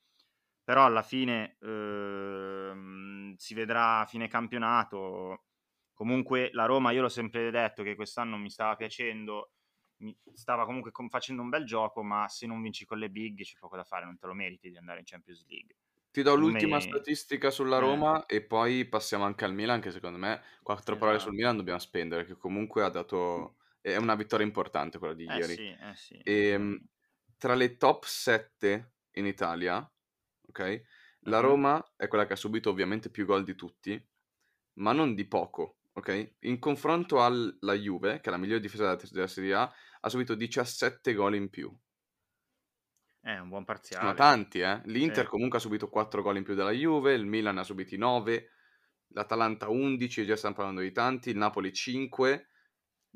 Però 0.63 0.83
alla 0.83 1.01
fine 1.01 1.55
ehm, 1.61 3.35
si 3.37 3.53
vedrà 3.53 3.99
a 3.99 4.05
fine 4.05 4.27
campionato. 4.27 5.45
Comunque 5.93 6.49
la 6.51 6.65
Roma, 6.65 6.91
io 6.91 7.01
l'ho 7.01 7.09
sempre 7.09 7.49
detto 7.49 7.83
che 7.83 7.95
quest'anno 7.95 8.37
mi 8.37 8.49
stava 8.49 8.75
piacendo, 8.75 9.53
mi 10.01 10.15
stava 10.33 10.65
comunque 10.65 10.91
com- 10.91 11.07
facendo 11.07 11.41
un 11.41 11.49
bel 11.49 11.65
gioco, 11.65 12.03
ma 12.03 12.27
se 12.27 12.45
non 12.45 12.61
vinci 12.61 12.85
con 12.85 12.99
le 12.99 13.09
big 13.09 13.41
c'è 13.41 13.57
poco 13.57 13.77
da 13.77 13.85
fare, 13.85 14.03
non 14.05 14.17
te 14.17 14.27
lo 14.27 14.33
meriti 14.33 14.69
di 14.69 14.77
andare 14.77 14.99
in 14.99 15.05
Champions 15.05 15.45
League. 15.47 15.75
Ti 16.11 16.21
do 16.21 16.35
l'ultima 16.35 16.75
me, 16.75 16.81
statistica 16.81 17.49
sulla 17.49 17.77
eh, 17.77 17.79
Roma 17.79 18.25
e 18.25 18.41
poi 18.41 18.85
passiamo 18.85 19.23
anche 19.23 19.45
al 19.45 19.53
Milan, 19.53 19.79
che 19.79 19.91
secondo 19.91 20.17
me 20.17 20.41
quattro 20.63 20.97
parole 20.97 21.19
sul 21.19 21.29
esatto. 21.29 21.35
Milan 21.35 21.57
dobbiamo 21.57 21.79
spendere, 21.79 22.25
che 22.25 22.35
comunque 22.35 22.83
ha 22.83 22.89
dato... 22.89 23.56
è 23.93 23.97
una 23.97 24.15
vittoria 24.15 24.45
importante 24.45 24.97
quella 24.99 25.13
di 25.13 25.25
Eh 25.25 25.41
ieri. 25.41 25.61
sì, 25.61 25.69
eh 25.69 25.95
sì, 25.95 26.15
E 26.21 26.25
assolutamente. 26.27 26.87
tra 27.37 27.55
le 27.55 27.77
top 27.77 28.05
7 28.05 28.93
in 29.13 29.25
Italia, 29.25 29.89
ok? 30.49 30.81
La. 31.21 31.39
Roma 31.39 31.83
è 31.95 32.07
quella 32.07 32.25
che 32.25 32.33
ha 32.33 32.35
subito 32.37 32.69
ovviamente 32.69 33.09
più 33.09 33.25
gol 33.25 33.43
di 33.43 33.55
tutti, 33.55 34.01
ma 34.75 34.91
non 34.93 35.15
di 35.15 35.27
poco, 35.27 35.79
ok? 35.93 36.35
In 36.41 36.59
confronto 36.59 37.23
alla 37.23 37.73
Juve, 37.73 38.19
che 38.21 38.29
è 38.29 38.31
la 38.31 38.37
migliore 38.37 38.59
difesa 38.61 38.95
della, 38.95 39.27
Serie 39.27 39.53
A, 39.53 39.73
ha 40.01 40.09
subito 40.09 40.35
17 40.35 41.13
gol 41.13 41.35
in 41.35 41.49
più. 41.49 41.75
È 43.19 43.37
un 43.37 43.49
buon 43.49 43.63
parziale. 43.63 44.15
tanti, 44.15 44.59
eh? 44.59 44.81
L'Inter 44.85 45.25
Sì. 45.25 45.27
comunque 45.27 45.57
ha 45.57 45.61
subito 45.61 45.89
4 45.89 46.21
gol 46.21 46.37
in 46.37 46.43
più 46.43 46.53
della 46.55 46.71
Juve, 46.71 47.13
il 47.13 47.25
Milan 47.25 47.57
ha 47.57 47.63
subiti 47.63 47.97
9, 47.97 48.49
l'Atalanta 49.09 49.69
11, 49.69 50.25
già 50.25 50.35
stiamo 50.35 50.55
parlando 50.55 50.81
di 50.81 50.91
tanti, 50.91 51.29
il 51.31 51.37
Napoli 51.37 51.73
5, 51.73 52.47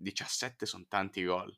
17 0.01 0.65
sono 0.65 0.85
tanti 0.87 1.23
gol. 1.23 1.55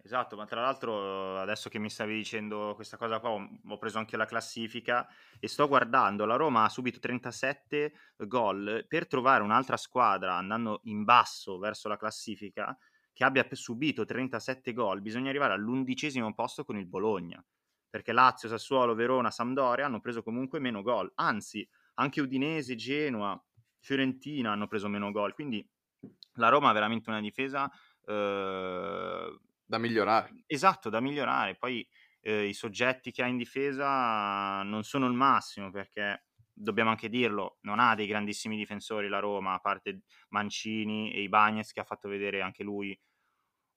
Esatto, 0.00 0.36
ma 0.36 0.46
tra 0.46 0.60
l'altro 0.60 1.38
adesso 1.38 1.68
che 1.68 1.78
mi 1.78 1.90
stavi 1.90 2.14
dicendo 2.14 2.72
questa 2.76 2.96
cosa 2.96 3.18
qua 3.18 3.30
ho, 3.30 3.48
ho 3.68 3.78
preso 3.78 3.98
anche 3.98 4.16
la 4.16 4.26
classifica 4.26 5.06
e 5.40 5.48
sto 5.48 5.66
guardando, 5.66 6.24
la 6.24 6.36
Roma 6.36 6.64
ha 6.64 6.68
subito 6.68 6.98
37 7.00 7.92
gol. 8.16 8.84
Per 8.88 9.06
trovare 9.08 9.42
un'altra 9.42 9.76
squadra 9.76 10.36
andando 10.36 10.80
in 10.84 11.04
basso 11.04 11.58
verso 11.58 11.88
la 11.88 11.96
classifica 11.96 12.76
che 13.12 13.24
abbia 13.24 13.44
subito 13.50 14.04
37 14.04 14.72
gol, 14.72 15.00
bisogna 15.02 15.30
arrivare 15.30 15.52
all'undicesimo 15.52 16.32
posto 16.34 16.64
con 16.64 16.78
il 16.78 16.86
Bologna, 16.86 17.44
perché 17.90 18.12
Lazio, 18.12 18.48
Sassuolo, 18.48 18.94
Verona, 18.94 19.32
Sampdoria 19.32 19.86
hanno 19.86 20.00
preso 20.00 20.22
comunque 20.22 20.60
meno 20.60 20.82
gol, 20.82 21.10
anzi 21.16 21.68
anche 21.94 22.20
Udinese, 22.20 22.76
Genoa, 22.76 23.36
Fiorentina 23.80 24.52
hanno 24.52 24.68
preso 24.68 24.86
meno 24.86 25.10
gol, 25.10 25.34
quindi 25.34 25.68
la 26.34 26.48
Roma 26.48 26.70
ha 26.70 26.72
veramente 26.72 27.10
una 27.10 27.20
difesa... 27.20 27.70
eh, 28.06 29.38
Da 29.64 29.78
migliorare. 29.78 30.44
Esatto, 30.46 30.88
da 30.88 31.00
migliorare. 31.00 31.56
Poi 31.56 31.86
eh, 32.20 32.46
i 32.46 32.54
soggetti 32.54 33.10
che 33.12 33.22
ha 33.22 33.26
in 33.26 33.36
difesa 33.36 34.62
non 34.62 34.82
sono 34.84 35.06
il 35.06 35.12
massimo 35.14 35.70
perché 35.70 36.24
dobbiamo 36.52 36.90
anche 36.90 37.08
dirlo, 37.08 37.58
non 37.62 37.78
ha 37.78 37.94
dei 37.94 38.06
grandissimi 38.08 38.56
difensori 38.56 39.08
la 39.08 39.20
Roma, 39.20 39.54
a 39.54 39.58
parte 39.60 40.02
Mancini 40.30 41.12
e 41.12 41.22
Ibañez 41.28 41.72
che 41.72 41.80
ha 41.80 41.84
fatto 41.84 42.08
vedere 42.08 42.40
anche 42.40 42.64
lui 42.64 42.98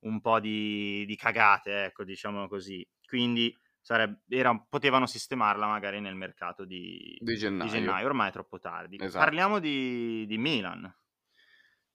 un 0.05 0.19
po' 0.19 0.39
di, 0.39 1.05
di 1.05 1.15
cagate, 1.15 1.83
ecco, 1.85 2.03
diciamolo 2.03 2.47
così. 2.47 2.83
Quindi 3.05 3.55
sarebbe, 3.79 4.21
era, 4.29 4.57
potevano 4.67 5.05
sistemarla 5.05 5.67
magari 5.67 5.99
nel 6.01 6.15
mercato 6.15 6.65
di, 6.65 7.15
Di 7.19 7.33
di 7.33 7.37
gennaio. 7.37 7.69
gennaio, 7.69 8.05
ormai 8.07 8.29
è 8.29 8.31
troppo 8.31 8.57
tardi. 8.57 8.97
Esatto. 8.99 9.23
Parliamo 9.23 9.59
di, 9.59 10.25
di 10.25 10.37
Milan. 10.39 10.91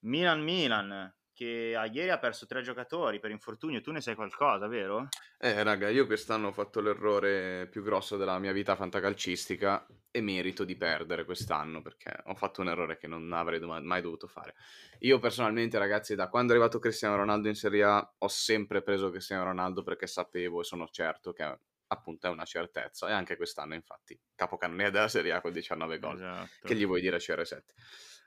Milan-Milan, 0.01 1.13
che 1.37 1.75
a 1.77 1.85
ieri 1.85 2.09
ha 2.09 2.17
perso 2.17 2.47
tre 2.47 2.63
giocatori 2.63 3.19
per 3.19 3.29
infortunio, 3.29 3.79
tu 3.79 3.91
ne 3.91 4.01
sai 4.01 4.15
qualcosa, 4.15 4.67
vero? 4.67 5.07
Eh, 5.37 5.61
raga, 5.61 5.87
io 5.87 6.07
quest'anno 6.07 6.47
ho 6.47 6.51
fatto 6.51 6.81
l'errore 6.81 7.67
più 7.69 7.83
grosso 7.83 8.17
della 8.17 8.39
mia 8.39 8.51
vita 8.51 8.75
fantacalcistica 8.75 9.85
e 10.09 10.19
merito 10.21 10.63
di 10.63 10.75
perdere 10.75 11.25
quest'anno 11.25 11.83
perché 11.83 12.11
ho 12.25 12.33
fatto 12.33 12.61
un 12.61 12.69
errore 12.69 12.97
che 12.97 13.05
non 13.05 13.31
avrei 13.33 13.59
doma- 13.59 13.79
mai 13.81 14.01
dovuto 14.01 14.25
fare. 14.25 14.55
Io 15.01 15.19
personalmente, 15.19 15.77
ragazzi, 15.77 16.15
da 16.15 16.27
quando 16.27 16.53
è 16.53 16.55
arrivato 16.55 16.79
Cristiano 16.79 17.17
Ronaldo 17.17 17.47
in 17.47 17.55
Serie 17.55 17.83
A, 17.83 18.13
ho 18.17 18.27
sempre 18.27 18.81
preso 18.81 19.11
Cristiano 19.11 19.43
Ronaldo 19.43 19.83
perché 19.83 20.07
sapevo 20.07 20.61
e 20.61 20.63
sono 20.63 20.87
certo 20.87 21.33
che 21.33 21.59
appunto 21.89 22.25
è 22.25 22.29
una 22.31 22.45
certezza 22.45 23.07
e 23.09 23.11
anche 23.11 23.35
quest'anno, 23.35 23.75
infatti, 23.75 24.19
capocannoniere 24.33 24.89
della 24.89 25.07
Serie 25.07 25.33
A 25.33 25.41
con 25.41 25.51
19 25.51 25.99
gol. 25.99 26.15
Esatto. 26.15 26.67
Che 26.67 26.75
gli 26.75 26.85
vuoi 26.85 27.01
dire 27.01 27.17
CR7? 27.17 27.61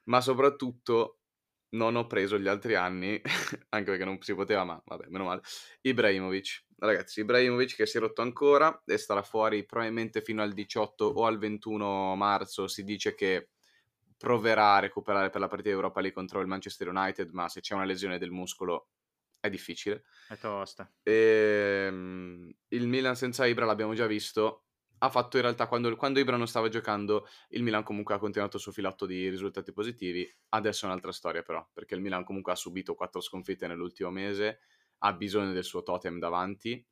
Ma 0.04 0.20
soprattutto 0.20 1.19
non 1.70 1.96
ho 1.96 2.06
preso 2.06 2.38
gli 2.38 2.48
altri 2.48 2.74
anni, 2.74 3.20
anche 3.70 3.90
perché 3.90 4.04
non 4.04 4.20
si 4.20 4.34
poteva, 4.34 4.64
ma 4.64 4.80
vabbè, 4.84 5.06
meno 5.08 5.24
male. 5.24 5.42
Ibrahimovic. 5.82 6.66
Ragazzi, 6.78 7.20
Ibrahimovic 7.20 7.76
che 7.76 7.86
si 7.86 7.98
è 7.98 8.00
rotto 8.00 8.22
ancora 8.22 8.82
e 8.86 8.96
starà 8.96 9.22
fuori 9.22 9.66
probabilmente 9.66 10.22
fino 10.22 10.42
al 10.42 10.52
18 10.52 11.04
o 11.04 11.26
al 11.26 11.38
21 11.38 12.16
marzo. 12.16 12.68
Si 12.68 12.84
dice 12.84 13.14
che 13.14 13.50
proverà 14.16 14.74
a 14.74 14.78
recuperare 14.80 15.30
per 15.30 15.40
la 15.40 15.48
partita 15.48 15.70
Europa 15.70 16.00
League 16.00 16.16
contro 16.16 16.40
il 16.40 16.46
Manchester 16.46 16.88
United, 16.88 17.30
ma 17.30 17.48
se 17.48 17.60
c'è 17.60 17.74
una 17.74 17.84
lesione 17.84 18.18
del 18.18 18.30
muscolo 18.30 18.88
è 19.40 19.48
difficile. 19.48 20.04
È 20.26 20.36
tosta. 20.36 20.90
Ehm, 21.02 22.52
il 22.68 22.86
Milan 22.86 23.16
senza 23.16 23.46
Ibra 23.46 23.64
l'abbiamo 23.64 23.94
già 23.94 24.06
visto. 24.06 24.66
Ha 25.02 25.08
fatto 25.08 25.36
in 25.36 25.42
realtà 25.42 25.66
quando, 25.66 25.94
quando 25.96 26.18
Ibra 26.20 26.36
non 26.36 26.46
stava 26.46 26.68
giocando, 26.68 27.26
il 27.50 27.62
Milan 27.62 27.82
comunque 27.82 28.14
ha 28.14 28.18
continuato 28.18 28.56
il 28.56 28.62
suo 28.62 28.72
filato 28.72 29.06
di 29.06 29.28
risultati 29.30 29.72
positivi. 29.72 30.28
Adesso 30.50 30.84
è 30.84 30.88
un'altra 30.88 31.12
storia, 31.12 31.42
però, 31.42 31.66
perché 31.72 31.94
il 31.94 32.02
Milan 32.02 32.24
comunque 32.24 32.52
ha 32.52 32.56
subito 32.56 32.94
quattro 32.94 33.20
sconfitte 33.20 33.66
nell'ultimo 33.66 34.10
mese, 34.10 34.60
ha 34.98 35.12
bisogno 35.14 35.52
del 35.52 35.64
suo 35.64 35.82
totem 35.82 36.18
davanti 36.18 36.86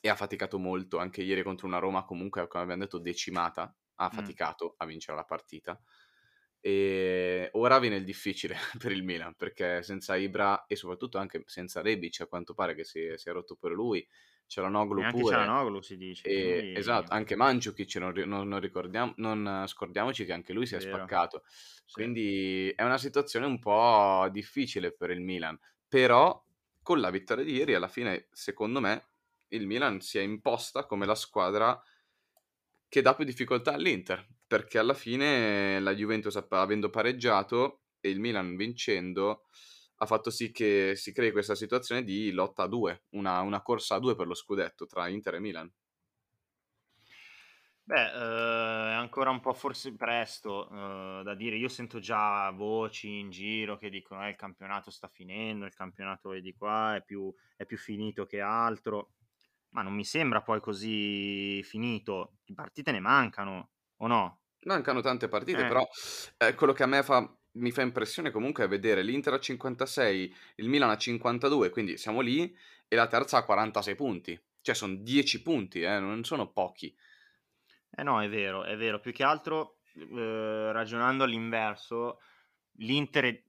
e 0.00 0.08
ha 0.08 0.14
faticato 0.16 0.58
molto. 0.58 0.98
Anche 0.98 1.22
ieri 1.22 1.42
contro 1.42 1.66
una 1.66 1.78
Roma, 1.78 2.04
comunque, 2.04 2.46
come 2.48 2.62
abbiamo 2.64 2.82
detto, 2.82 2.98
decimata. 2.98 3.74
Ha 3.96 4.10
Mm. 4.12 4.38
faticato 4.50 4.74
a 4.78 4.86
vincere 4.86 5.16
la 5.16 5.24
partita. 5.24 5.80
E 6.60 7.48
ora 7.52 7.78
viene 7.78 7.96
il 7.96 8.04
difficile 8.04 8.56
per 8.78 8.92
il 8.92 9.04
Milan 9.04 9.34
perché 9.36 9.82
senza 9.82 10.16
Ibra 10.16 10.66
e 10.66 10.74
soprattutto 10.76 11.18
anche 11.18 11.42
senza 11.46 11.80
Rebic, 11.82 12.20
a 12.20 12.26
quanto 12.26 12.54
pare 12.54 12.74
che 12.74 12.84
si, 12.84 13.12
si 13.16 13.28
è 13.28 13.32
rotto 13.32 13.54
per 13.56 13.70
lui, 13.72 14.06
c'era 14.48 14.68
Noglu 14.68 15.00
Neanche 15.00 15.20
pure. 15.20 15.36
Cialanoglu 15.36 15.80
si 15.80 15.96
dice. 15.96 16.26
E, 16.26 16.58
quindi- 16.58 16.78
esatto, 16.78 17.12
anche 17.12 17.36
Mandzukic, 17.36 17.94
non, 17.96 18.12
non- 18.26 18.48
non 19.16 19.64
scordiamoci 19.68 20.24
che 20.24 20.32
anche 20.32 20.52
lui 20.52 20.66
si 20.66 20.74
è 20.74 20.78
Vero. 20.78 20.96
spaccato. 20.96 21.42
Sì. 21.46 21.92
Quindi 21.92 22.72
è 22.74 22.82
una 22.82 22.98
situazione 22.98 23.46
un 23.46 23.58
po' 23.60 24.26
difficile 24.32 24.90
per 24.92 25.10
il 25.10 25.20
Milan. 25.20 25.56
Però 25.86 26.44
con 26.82 26.98
la 27.00 27.10
vittoria 27.10 27.44
di 27.44 27.52
ieri, 27.54 27.74
alla 27.74 27.88
fine, 27.88 28.28
secondo 28.32 28.80
me, 28.80 29.10
il 29.48 29.66
Milan 29.66 30.00
si 30.00 30.18
è 30.18 30.22
imposta 30.22 30.86
come 30.86 31.06
la 31.06 31.14
squadra 31.14 31.80
che 32.88 33.02
dà 33.02 33.14
più 33.14 33.24
difficoltà 33.24 33.74
all'Inter. 33.74 34.26
Perché 34.46 34.78
alla 34.78 34.94
fine 34.94 35.78
la 35.80 35.94
Juventus, 35.94 36.42
avendo 36.48 36.88
pareggiato 36.88 37.82
e 38.00 38.08
il 38.08 38.18
Milan 38.18 38.56
vincendo, 38.56 39.44
ha 39.98 40.06
fatto 40.06 40.30
sì 40.30 40.50
che 40.52 40.94
si 40.96 41.12
crei 41.12 41.32
questa 41.32 41.54
situazione 41.54 42.02
di 42.04 42.30
lotta 42.32 42.64
a 42.64 42.68
due, 42.68 43.04
una, 43.10 43.40
una 43.40 43.62
corsa 43.62 43.96
a 43.96 43.98
due 44.00 44.14
per 44.16 44.26
lo 44.26 44.34
scudetto 44.34 44.86
tra 44.86 45.08
Inter 45.08 45.34
e 45.34 45.40
Milan. 45.40 45.72
Beh, 47.84 47.94
eh, 48.12 48.90
è 48.90 48.94
ancora 48.94 49.30
un 49.30 49.40
po' 49.40 49.54
forse 49.54 49.94
presto 49.96 50.68
eh, 51.20 51.22
da 51.24 51.34
dire. 51.34 51.56
Io 51.56 51.68
sento 51.68 51.98
già 52.00 52.50
voci 52.50 53.18
in 53.18 53.30
giro 53.30 53.78
che 53.78 53.88
dicono 53.88 54.20
che 54.22 54.28
il 54.28 54.36
campionato 54.36 54.90
sta 54.90 55.08
finendo, 55.08 55.64
il 55.64 55.74
campionato 55.74 56.32
è 56.32 56.40
di 56.42 56.52
qua, 56.54 56.96
è 56.96 57.02
più, 57.02 57.32
è 57.56 57.64
più 57.64 57.78
finito 57.78 58.26
che 58.26 58.40
altro. 58.40 59.14
Ma 59.70 59.82
non 59.82 59.94
mi 59.94 60.04
sembra 60.04 60.42
poi 60.42 60.60
così 60.60 61.62
finito. 61.62 62.36
Di 62.44 62.52
partite 62.54 62.92
ne 62.92 63.00
mancano, 63.00 63.70
o 63.96 64.06
no? 64.06 64.40
Mancano 64.64 65.00
tante 65.00 65.28
partite, 65.28 65.64
Eh. 65.64 65.66
però 65.66 65.86
eh, 66.36 66.54
quello 66.54 66.72
che 66.72 66.82
a 66.82 66.86
me 66.86 67.02
fa, 67.04 67.37
mi 67.52 67.70
fa 67.70 67.82
impressione 67.82 68.30
comunque 68.30 68.66
vedere 68.68 69.02
l'Inter 69.02 69.34
a 69.34 69.40
56, 69.40 70.34
il 70.56 70.68
Milan 70.68 70.90
a 70.90 70.96
52, 70.96 71.70
quindi 71.70 71.96
siamo 71.96 72.20
lì, 72.20 72.54
e 72.86 72.96
la 72.96 73.06
terza 73.06 73.38
a 73.38 73.44
46 73.44 73.94
punti. 73.94 74.40
Cioè 74.60 74.74
sono 74.74 74.94
10 74.96 75.42
punti, 75.42 75.80
eh, 75.82 75.98
non 75.98 76.24
sono 76.24 76.50
pochi. 76.50 76.94
Eh 77.90 78.02
no, 78.02 78.22
è 78.22 78.28
vero, 78.28 78.64
è 78.64 78.76
vero. 78.76 79.00
Più 79.00 79.12
che 79.12 79.24
altro, 79.24 79.78
eh, 79.94 80.72
ragionando 80.72 81.24
all'inverso, 81.24 82.20
l'Inter 82.78 83.24
è, 83.24 83.42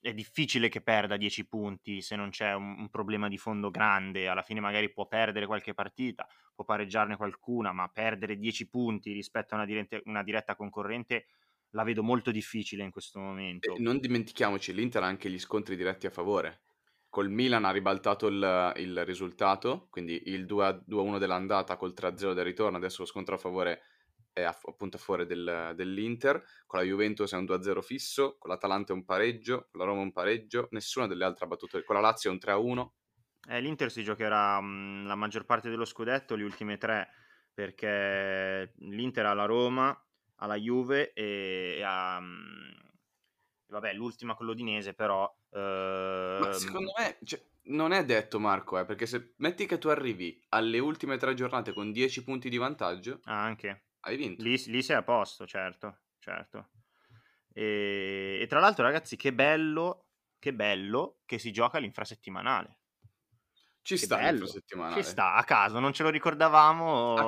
è 0.00 0.14
difficile 0.14 0.68
che 0.68 0.80
perda 0.80 1.16
10 1.16 1.46
punti 1.46 2.00
se 2.00 2.16
non 2.16 2.30
c'è 2.30 2.54
un, 2.54 2.76
un 2.78 2.88
problema 2.90 3.28
di 3.28 3.38
fondo 3.38 3.70
grande. 3.70 4.28
Alla 4.28 4.42
fine 4.42 4.60
magari 4.60 4.90
può 4.90 5.06
perdere 5.06 5.46
qualche 5.46 5.74
partita, 5.74 6.26
può 6.54 6.64
pareggiarne 6.64 7.16
qualcuna, 7.16 7.72
ma 7.72 7.88
perdere 7.88 8.38
10 8.38 8.68
punti 8.68 9.12
rispetto 9.12 9.54
a 9.54 9.58
una, 9.58 9.66
dirette- 9.66 10.02
una 10.06 10.22
diretta 10.22 10.54
concorrente 10.54 11.26
la 11.72 11.84
vedo 11.84 12.02
molto 12.02 12.30
difficile 12.30 12.84
in 12.84 12.90
questo 12.90 13.18
momento. 13.18 13.74
E 13.74 13.80
non 13.80 13.98
dimentichiamoci, 13.98 14.72
l'Inter 14.72 15.02
ha 15.02 15.06
anche 15.06 15.30
gli 15.30 15.38
scontri 15.38 15.76
diretti 15.76 16.06
a 16.06 16.10
favore. 16.10 16.62
Col 17.08 17.30
Milan 17.30 17.64
ha 17.64 17.70
ribaltato 17.70 18.26
il, 18.26 18.72
il 18.76 19.04
risultato, 19.04 19.88
quindi 19.90 20.22
il 20.26 20.46
2-1 20.46 21.18
dell'andata 21.18 21.76
col 21.76 21.92
3-0 21.92 22.34
del 22.34 22.44
ritorno, 22.44 22.76
adesso 22.76 23.02
lo 23.02 23.06
scontro 23.06 23.34
a 23.34 23.38
favore 23.38 23.82
è 24.32 24.42
a, 24.42 24.58
appunto 24.64 24.96
a 24.96 25.00
favore 25.00 25.26
del, 25.26 25.72
dell'Inter, 25.76 26.42
con 26.66 26.78
la 26.80 26.86
Juventus 26.86 27.32
è 27.32 27.36
un 27.36 27.44
2-0 27.44 27.82
fisso, 27.82 28.36
con 28.38 28.50
l'Atalanta 28.50 28.92
è 28.92 28.96
un 28.96 29.04
pareggio, 29.04 29.68
con 29.70 29.80
la 29.80 29.86
Roma 29.86 30.00
è 30.00 30.04
un 30.04 30.12
pareggio, 30.12 30.68
nessuna 30.70 31.06
delle 31.06 31.24
altre 31.24 31.44
ha 31.44 31.48
battuto, 31.48 31.82
con 31.84 31.94
la 31.94 32.00
Lazio 32.00 32.30
è 32.30 32.32
un 32.32 32.38
3-1. 32.38 32.92
Eh, 33.48 33.60
L'Inter 33.60 33.90
si 33.90 34.04
giocherà 34.04 34.60
mh, 34.60 35.06
la 35.06 35.14
maggior 35.16 35.44
parte 35.44 35.68
dello 35.68 35.84
scudetto, 35.84 36.36
le 36.36 36.44
ultime 36.44 36.78
tre, 36.78 37.08
perché 37.52 38.72
l'Inter 38.78 39.26
ha 39.26 39.34
la 39.34 39.44
Roma, 39.46 39.96
ha 40.42 40.46
la 40.46 40.56
Juve 40.56 41.12
e, 41.12 41.80
ha... 41.84 42.20
Mh, 42.20 42.80
vabbè, 43.68 43.94
l'ultima 43.94 44.34
con 44.34 44.46
l'Odinese, 44.46 44.92
però... 44.92 45.32
Eh, 45.50 46.38
Ma 46.40 46.52
secondo 46.52 46.92
me... 46.98 47.18
Cioè, 47.24 47.40
non 47.64 47.92
è 47.92 48.04
detto 48.04 48.40
Marco, 48.40 48.76
eh, 48.78 48.84
perché 48.84 49.06
se 49.06 49.34
metti 49.36 49.66
che 49.66 49.78
tu 49.78 49.86
arrivi 49.86 50.44
alle 50.48 50.80
ultime 50.80 51.16
tre 51.16 51.34
giornate 51.34 51.72
con 51.72 51.92
10 51.92 52.24
punti 52.24 52.48
di 52.48 52.56
vantaggio, 52.56 53.20
ah, 53.24 53.40
anche 53.44 53.84
hai 54.00 54.16
vinto. 54.16 54.42
Lì, 54.42 54.60
lì 54.66 54.82
sei 54.82 54.96
a 54.96 55.02
posto, 55.02 55.46
certo, 55.46 56.00
certo. 56.18 56.70
E, 57.52 58.38
e, 58.40 58.46
tra 58.48 58.58
l'altro, 58.58 58.82
ragazzi, 58.82 59.14
che 59.14 59.32
bello, 59.32 60.06
che 60.40 60.52
bello 60.52 61.20
che 61.24 61.38
si 61.38 61.52
gioca 61.52 61.78
l'infrasettimanale. 61.78 62.80
Ci 63.82 63.96
che 63.96 64.04
sta 64.04 64.16
bello. 64.16 64.46
Ci 64.46 65.02
sta, 65.02 65.34
a 65.34 65.44
caso, 65.44 65.80
non 65.80 65.92
ce 65.92 66.04
lo 66.04 66.10
ricordavamo 66.10 67.26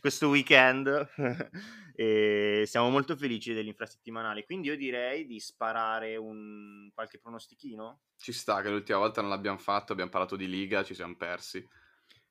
questo 0.00 0.28
weekend. 0.28 1.08
e 2.00 2.62
siamo 2.64 2.90
molto 2.90 3.16
felici 3.16 3.52
dell'infrasettimanale. 3.52 4.44
Quindi 4.44 4.68
io 4.68 4.76
direi 4.76 5.26
di 5.26 5.40
sparare 5.40 6.16
un 6.16 6.88
qualche 6.94 7.18
pronostichino. 7.18 8.02
Ci 8.16 8.32
sta, 8.32 8.62
che 8.62 8.70
l'ultima 8.70 8.98
volta 8.98 9.20
non 9.20 9.30
l'abbiamo 9.30 9.58
fatto, 9.58 9.92
abbiamo 9.92 10.10
parlato 10.10 10.36
di 10.36 10.48
Liga, 10.48 10.84
ci 10.84 10.94
siamo 10.94 11.16
persi. 11.16 11.66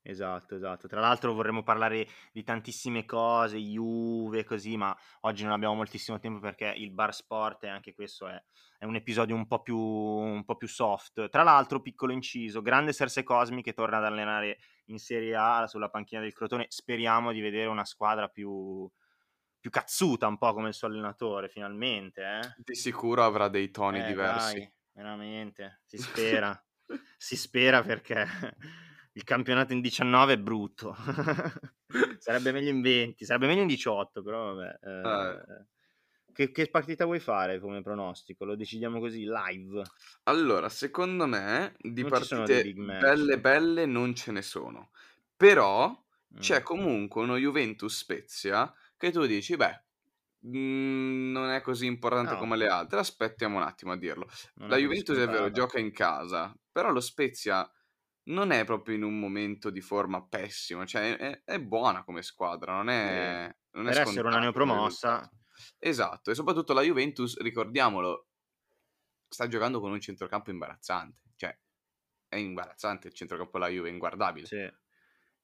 Esatto, 0.09 0.55
esatto. 0.55 0.87
Tra 0.87 1.01
l'altro 1.01 1.33
vorremmo 1.33 1.63
parlare 1.63 2.07
di 2.31 2.41
tantissime 2.41 3.03
cose, 3.03 3.57
Juve, 3.57 4.45
così, 4.45 4.77
ma 4.77 4.97
oggi 5.21 5.43
non 5.43 5.51
abbiamo 5.51 5.73
moltissimo 5.73 6.17
tempo 6.17 6.39
perché 6.39 6.73
il 6.77 6.91
bar 6.91 7.13
sport 7.13 7.65
e 7.65 7.67
anche 7.67 7.93
questo 7.93 8.25
è, 8.25 8.41
è 8.79 8.85
un 8.85 8.95
episodio 8.95 9.35
un 9.35 9.45
po, 9.47 9.61
più, 9.61 9.77
un 9.77 10.45
po' 10.45 10.55
più 10.55 10.69
soft. 10.69 11.27
Tra 11.27 11.43
l'altro, 11.43 11.81
piccolo 11.81 12.13
inciso, 12.13 12.61
grande 12.61 12.93
Serse 12.93 13.23
Cosmi 13.23 13.61
che 13.61 13.73
torna 13.73 13.97
ad 13.97 14.05
allenare 14.05 14.59
in 14.85 14.97
Serie 14.97 15.35
A 15.35 15.67
sulla 15.67 15.89
panchina 15.89 16.21
del 16.21 16.33
Crotone. 16.33 16.67
Speriamo 16.69 17.33
di 17.33 17.41
vedere 17.41 17.67
una 17.67 17.83
squadra 17.83 18.29
più, 18.29 18.89
più 19.59 19.69
cazzuta, 19.69 20.25
un 20.25 20.37
po' 20.37 20.53
come 20.53 20.69
il 20.69 20.73
suo 20.73 20.87
allenatore, 20.87 21.49
finalmente. 21.49 22.21
Eh? 22.21 22.63
Di 22.63 22.75
sicuro 22.75 23.25
avrà 23.25 23.49
dei 23.49 23.71
toni 23.71 23.99
eh, 23.99 24.05
diversi. 24.05 24.53
Dai, 24.53 24.71
veramente, 24.93 25.81
si 25.83 25.97
spera. 25.97 26.65
si 27.17 27.35
spera 27.35 27.81
perché 27.81 28.25
il 29.17 29.23
campionato 29.23 29.73
in 29.73 29.81
19 29.81 30.33
è 30.33 30.37
brutto. 30.37 30.95
sarebbe 32.19 32.51
meglio 32.51 32.69
in 32.69 32.81
20, 32.81 33.25
sarebbe 33.25 33.47
meglio 33.47 33.61
in 33.61 33.67
18, 33.67 34.21
però 34.21 34.53
vabbè. 34.53 34.79
Eh. 34.83 35.65
Che, 36.31 36.51
che, 36.51 36.69
partita 36.69 37.05
vuoi 37.05 37.19
fare 37.19 37.59
come 37.59 37.81
pronostico? 37.81 38.45
Lo 38.45 38.55
decidiamo 38.55 38.99
così, 38.99 39.25
live. 39.25 39.81
Allora, 40.23 40.69
secondo 40.69 41.25
me 41.25 41.73
di 41.79 42.01
non 42.01 42.11
partite 42.11 42.73
belle 42.73 43.39
belle 43.39 43.87
non 43.87 44.13
ce 44.13 44.31
ne 44.31 44.43
sono. 44.43 44.91
Però 45.35 45.89
mm. 45.89 46.37
c'è 46.37 46.61
comunque 46.61 47.23
uno 47.23 47.37
Juventus 47.37 47.97
Spezia 47.97 48.71
che 48.97 49.09
tu 49.11 49.25
dici, 49.25 49.55
beh, 49.55 49.81
mh, 50.41 50.57
mm, 50.59 51.31
non 51.31 51.49
è 51.49 51.61
così 51.61 51.87
importante 51.87 52.33
no. 52.33 52.37
come 52.37 52.55
le 52.55 52.67
altre, 52.67 52.99
aspettiamo 52.99 53.57
un 53.57 53.63
attimo 53.63 53.93
a 53.93 53.97
dirlo. 53.97 54.29
Non 54.57 54.69
La 54.69 54.77
Juventus 54.77 55.17
è 55.17 55.27
vero, 55.27 55.49
gioca 55.49 55.79
in 55.79 55.91
casa, 55.91 56.55
però 56.71 56.91
lo 56.91 57.01
Spezia 57.01 57.67
non 58.27 58.51
è 58.51 58.65
proprio 58.65 58.95
in 58.95 59.03
un 59.03 59.19
momento 59.19 59.69
di 59.69 59.81
forma 59.81 60.25
pessimo, 60.25 60.85
cioè 60.85 61.15
è, 61.15 61.43
è 61.43 61.59
buona 61.59 62.03
come 62.03 62.21
squadra, 62.21 62.73
non 62.73 62.89
è, 62.89 63.53
non 63.71 63.85
per 63.85 63.99
essere 63.99 64.27
una 64.27 64.39
neopromossa. 64.39 65.29
Esatto, 65.77 66.31
e 66.31 66.35
soprattutto 66.35 66.73
la 66.73 66.81
Juventus, 66.81 67.39
ricordiamolo, 67.39 68.27
sta 69.27 69.47
giocando 69.47 69.79
con 69.79 69.91
un 69.91 69.99
centrocampo 69.99 70.51
imbarazzante, 70.51 71.21
cioè 71.35 71.57
è 72.27 72.35
imbarazzante 72.35 73.07
il 73.07 73.13
centrocampo 73.13 73.57
della 73.57 73.71
Juve, 73.71 73.89
è 73.89 73.91
inguardabile. 73.91 74.45
Sì. 74.45 74.71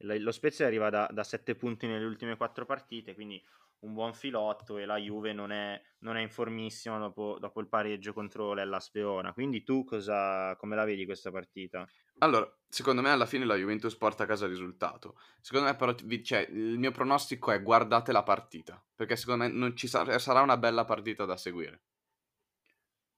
Lo 0.05 0.31
Spezia 0.31 0.65
arriva 0.65 0.89
da, 0.89 1.07
da 1.11 1.23
7 1.23 1.55
punti 1.55 1.87
nelle 1.87 2.05
ultime 2.05 2.35
4 2.35 2.65
partite, 2.65 3.13
quindi 3.13 3.41
un 3.83 3.93
buon 3.93 4.13
filotto 4.13 4.77
e 4.77 4.85
la 4.85 4.97
Juve 4.97 5.33
non 5.33 5.51
è, 5.51 5.81
non 5.99 6.17
è 6.17 6.21
in 6.21 6.29
formissima 6.29 6.97
dopo, 6.97 7.37
dopo, 7.39 7.59
il 7.59 7.67
pareggio 7.67 8.13
contro 8.13 8.53
l'Ellas 8.53 8.91
Verona. 8.91 9.33
Quindi 9.33 9.63
tu 9.63 9.83
cosa, 9.83 10.55
come 10.57 10.75
la 10.75 10.85
vedi 10.85 11.05
questa 11.05 11.31
partita? 11.31 11.87
Allora, 12.19 12.49
secondo 12.67 13.01
me 13.01 13.09
alla 13.09 13.25
fine 13.25 13.45
la 13.45 13.55
Juventus 13.55 13.95
porta 13.95 14.23
a 14.23 14.25
casa 14.25 14.45
il 14.45 14.51
risultato. 14.51 15.17
Secondo 15.41 15.67
me 15.67 15.75
però, 15.75 15.93
cioè, 16.23 16.47
il 16.49 16.79
mio 16.79 16.91
pronostico 16.91 17.51
è 17.51 17.61
guardate 17.61 18.11
la 18.11 18.23
partita, 18.23 18.83
perché 18.95 19.15
secondo 19.15 19.43
me 19.43 19.49
non 19.49 19.75
ci 19.75 19.87
sarà, 19.87 20.17
sarà 20.19 20.41
una 20.41 20.57
bella 20.57 20.85
partita 20.85 21.25
da 21.25 21.37
seguire. 21.37 21.83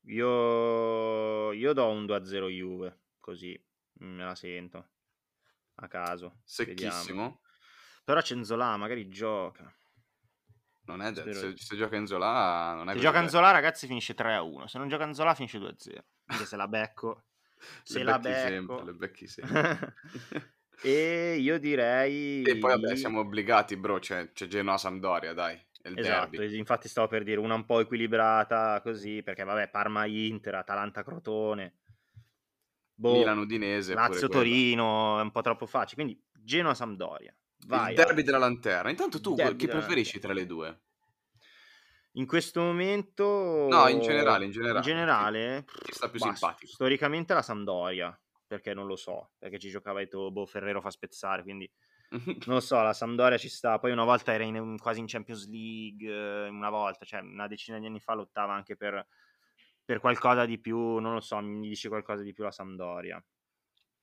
Io, 0.07 1.51
io 1.51 1.73
do 1.73 1.87
un 1.87 2.05
2-0 2.05 2.47
Juve, 2.49 2.99
così 3.19 3.59
me 3.99 4.23
la 4.23 4.35
sento, 4.35 4.89
a 5.75 5.87
caso. 5.87 6.41
Secchissimo. 6.43 7.21
Vediamo. 7.21 7.41
Però 8.03 8.21
Cenzola 8.21 8.77
magari 8.77 9.09
gioca. 9.09 9.71
Non 10.85 11.01
è 11.01 11.11
detto, 11.11 11.33
se, 11.33 11.53
se, 11.55 11.75
gioca 11.75 11.95
in 11.95 12.05
Zola 12.05 12.73
non 12.75 12.89
è 12.89 12.93
Se 12.93 12.99
gioca 12.99 13.19
in 13.19 13.29
Zola 13.29 13.51
ragazzi 13.51 13.87
finisce 13.87 14.13
3-1, 14.13 14.65
se 14.65 14.77
non 14.77 14.87
gioca 14.87 15.05
in 15.05 15.13
Zola 15.13 15.33
finisce 15.33 15.57
2-0. 15.57 15.97
Anche 16.25 16.45
se 16.45 16.55
la 16.55 16.67
becco. 16.67 17.23
se 17.83 18.03
la 18.03 18.19
becco. 18.19 18.47
Sempre, 18.47 18.83
le 18.83 18.93
becchi 18.93 19.25
sempre. 19.27 19.95
e 20.81 21.37
io 21.39 21.57
direi... 21.57 22.43
E 22.43 22.57
poi 22.57 22.79
vabbè 22.79 22.95
siamo 22.95 23.21
obbligati 23.21 23.75
bro, 23.77 23.97
c'è, 23.99 24.31
c'è 24.31 24.47
Genoa-Sampdoria 24.47 25.33
dai. 25.33 25.59
Esatto, 25.93 26.37
derby. 26.37 26.57
infatti 26.57 26.87
stavo 26.87 27.07
per 27.07 27.23
dire 27.23 27.39
una 27.39 27.53
un 27.53 27.65
po' 27.65 27.79
equilibrata 27.79 28.81
così, 28.81 29.21
perché 29.21 29.43
vabbè 29.43 29.69
Parma-Inter, 29.69 30.55
Atalanta-Crotone. 30.55 31.73
Boh, 32.95 33.17
Milano-Udinese. 33.17 33.93
Lazio-Torino, 33.93 35.19
è 35.19 35.21
un 35.21 35.31
po' 35.31 35.41
troppo 35.41 35.65
facile, 35.65 36.03
quindi 36.03 36.23
Genoa-Sampdoria. 36.31 37.35
Vai, 37.67 37.89
il 37.89 37.95
derby 37.95 38.21
della 38.21 38.37
lanterna. 38.37 38.89
Intanto 38.89 39.19
tu 39.19 39.35
chi 39.55 39.67
preferisci 39.67 40.19
tra 40.19 40.33
le 40.33 40.45
due? 40.45 40.79
In 42.17 42.25
questo 42.25 42.61
momento... 42.61 43.67
No, 43.69 43.87
in 43.87 43.99
generale, 43.99 44.45
in 44.45 44.51
generale. 44.51 44.77
In 44.77 44.83
generale... 44.83 45.65
Chi 45.83 45.93
sta 45.93 46.09
più 46.09 46.19
bah, 46.19 46.27
simpatico? 46.27 46.71
Storicamente 46.71 47.33
la 47.33 47.41
Sampdoria, 47.41 48.17
perché 48.47 48.73
non 48.73 48.87
lo 48.87 48.95
so, 48.95 49.31
perché 49.37 49.59
ci 49.59 49.69
giocava 49.69 49.99
e 49.99 50.07
Boh, 50.07 50.45
Ferrero 50.45 50.79
fa 50.79 50.91
spezzare, 50.91 51.43
quindi... 51.43 51.69
non 52.45 52.55
lo 52.55 52.59
so, 52.61 52.81
la 52.81 52.93
Sampdoria 52.93 53.37
ci 53.37 53.49
sta. 53.49 53.79
Poi 53.79 53.91
una 53.91 54.05
volta 54.05 54.33
era 54.33 54.43
in, 54.45 54.77
quasi 54.79 54.99
in 55.01 55.07
Champions 55.07 55.49
League, 55.49 56.07
eh, 56.07 56.47
una 56.47 56.69
volta, 56.69 57.03
cioè 57.03 57.19
una 57.19 57.47
decina 57.47 57.79
di 57.79 57.85
anni 57.85 57.99
fa 57.99 58.13
lottava 58.13 58.53
anche 58.53 58.77
per, 58.77 59.05
per 59.83 59.99
qualcosa 59.99 60.45
di 60.45 60.57
più, 60.57 60.99
non 60.99 61.13
lo 61.13 61.19
so, 61.19 61.37
mi 61.41 61.67
dice 61.67 61.89
qualcosa 61.89 62.21
di 62.21 62.31
più 62.31 62.43
la 62.43 62.51
Sampdoria. 62.51 63.21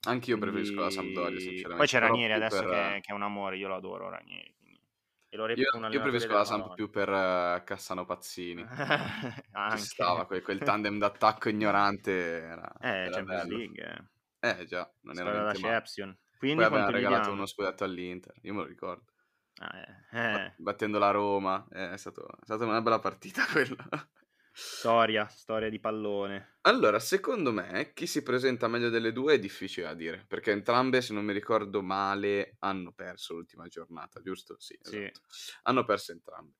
Anch'io 0.05 0.37
preferisco 0.37 0.81
la 0.81 0.89
Sampdoria, 0.89 1.39
sinceramente. 1.39 1.75
Poi 1.77 1.87
c'è 1.87 1.99
Ranieri 1.99 2.33
adesso 2.33 2.61
per... 2.61 2.69
che, 2.69 2.99
che, 3.01 3.11
è 3.11 3.13
un 3.13 3.23
amore, 3.23 3.57
io 3.57 3.67
lo 3.67 3.75
adoro 3.75 4.09
Ranieri. 4.09 4.53
E 5.33 5.35
lo 5.35 5.49
io, 5.49 5.55
io 5.89 6.01
preferisco 6.01 6.31
la 6.31 6.45
Samp 6.45 6.75
più 6.75 6.91
per 6.91 7.09
uh, 7.09 7.63
Cassano 7.63 8.05
Pazzini. 8.05 8.63
Ci 9.75 9.77
stava, 9.77 10.27
quel, 10.27 10.43
quel 10.43 10.59
tandem 10.59 10.99
d'attacco 10.99 11.49
ignorante 11.49 12.11
era, 12.11 12.71
eh, 12.79 12.87
era 12.87 13.09
Champions 13.09 13.41
bello. 13.41 13.57
League. 13.57 14.09
Eh 14.39 14.65
già, 14.65 14.93
non 15.01 15.17
era 15.17 15.41
la 15.41 15.51
Deception. 15.51 16.15
Quindi 16.37 16.57
Poi 16.57 16.65
abbiamo 16.65 16.91
regalato 16.91 17.31
uno 17.31 17.47
scudetto 17.47 17.83
all'Inter, 17.83 18.35
io 18.43 18.53
me 18.53 18.59
lo 18.59 18.67
ricordo. 18.67 19.05
Ah, 19.55 19.79
eh. 19.79 20.45
Eh. 20.45 20.53
Battendo 20.57 20.99
la 20.99 21.09
Roma, 21.09 21.65
è, 21.67 21.97
stato, 21.97 22.27
è 22.27 22.43
stata 22.43 22.65
una 22.65 22.81
bella 22.81 22.99
partita 22.99 23.43
quella. 23.51 23.87
Storia, 24.55 25.25
storia 25.27 25.67
di 25.67 25.79
pallone. 25.79 26.57
Allora, 26.61 26.99
secondo 26.99 27.51
me, 27.51 27.91
chi 27.93 28.05
si 28.05 28.21
presenta 28.21 28.67
meglio 28.67 28.89
delle 28.89 29.11
due 29.11 29.33
è 29.33 29.39
difficile 29.39 29.87
da 29.87 29.93
dire, 29.95 30.25
perché 30.27 30.51
entrambe, 30.51 31.01
se 31.01 31.11
non 31.11 31.25
mi 31.25 31.33
ricordo 31.33 31.81
male, 31.81 32.57
hanno 32.59 32.93
perso 32.93 33.33
l'ultima 33.33 33.67
giornata, 33.67 34.21
giusto? 34.21 34.55
Sì, 34.59 34.77
esatto. 34.79 35.21
Sì. 35.27 35.51
Hanno 35.63 35.83
perso 35.85 36.11
entrambe. 36.11 36.53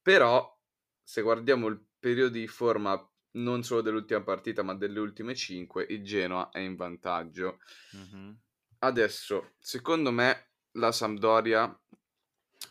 Però, 0.00 0.56
se 1.02 1.22
guardiamo 1.22 1.66
il 1.66 1.84
periodo 1.98 2.30
di 2.30 2.46
forma 2.46 2.96
non 3.32 3.64
solo 3.64 3.80
dell'ultima 3.80 4.22
partita, 4.22 4.62
ma 4.62 4.74
delle 4.74 5.00
ultime 5.00 5.34
cinque, 5.34 5.84
il 5.88 6.04
Genoa 6.04 6.50
è 6.50 6.60
in 6.60 6.76
vantaggio. 6.76 7.58
Mm-hmm. 7.96 8.32
Adesso, 8.78 9.54
secondo 9.58 10.12
me, 10.12 10.52
la 10.72 10.92
Sampdoria 10.92 11.76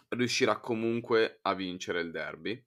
riuscirà 0.09 0.59
comunque 0.59 1.39
a 1.41 1.53
vincere 1.53 1.99
il 1.99 2.11
derby 2.11 2.65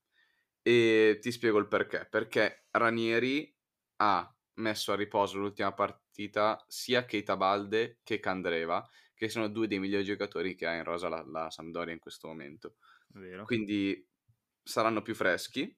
e 0.62 1.18
ti 1.20 1.32
spiego 1.32 1.58
il 1.58 1.68
perché. 1.68 2.06
Perché 2.08 2.66
Ranieri 2.70 3.54
ha 3.96 4.34
messo 4.54 4.92
a 4.92 4.96
riposo 4.96 5.38
l'ultima 5.38 5.72
partita 5.72 6.62
sia 6.68 7.04
Keita 7.04 7.36
Balde 7.36 7.98
che 8.02 8.20
Candreva, 8.20 8.88
che 9.14 9.28
sono 9.28 9.48
due 9.48 9.66
dei 9.66 9.78
migliori 9.78 10.04
giocatori 10.04 10.54
che 10.54 10.66
ha 10.66 10.74
in 10.74 10.84
rosa 10.84 11.08
la, 11.08 11.22
la 11.26 11.50
Sampdoria 11.50 11.92
in 11.92 12.00
questo 12.00 12.28
momento. 12.28 12.76
Vero. 13.08 13.44
Quindi 13.44 14.06
saranno 14.62 15.02
più 15.02 15.14
freschi. 15.14 15.76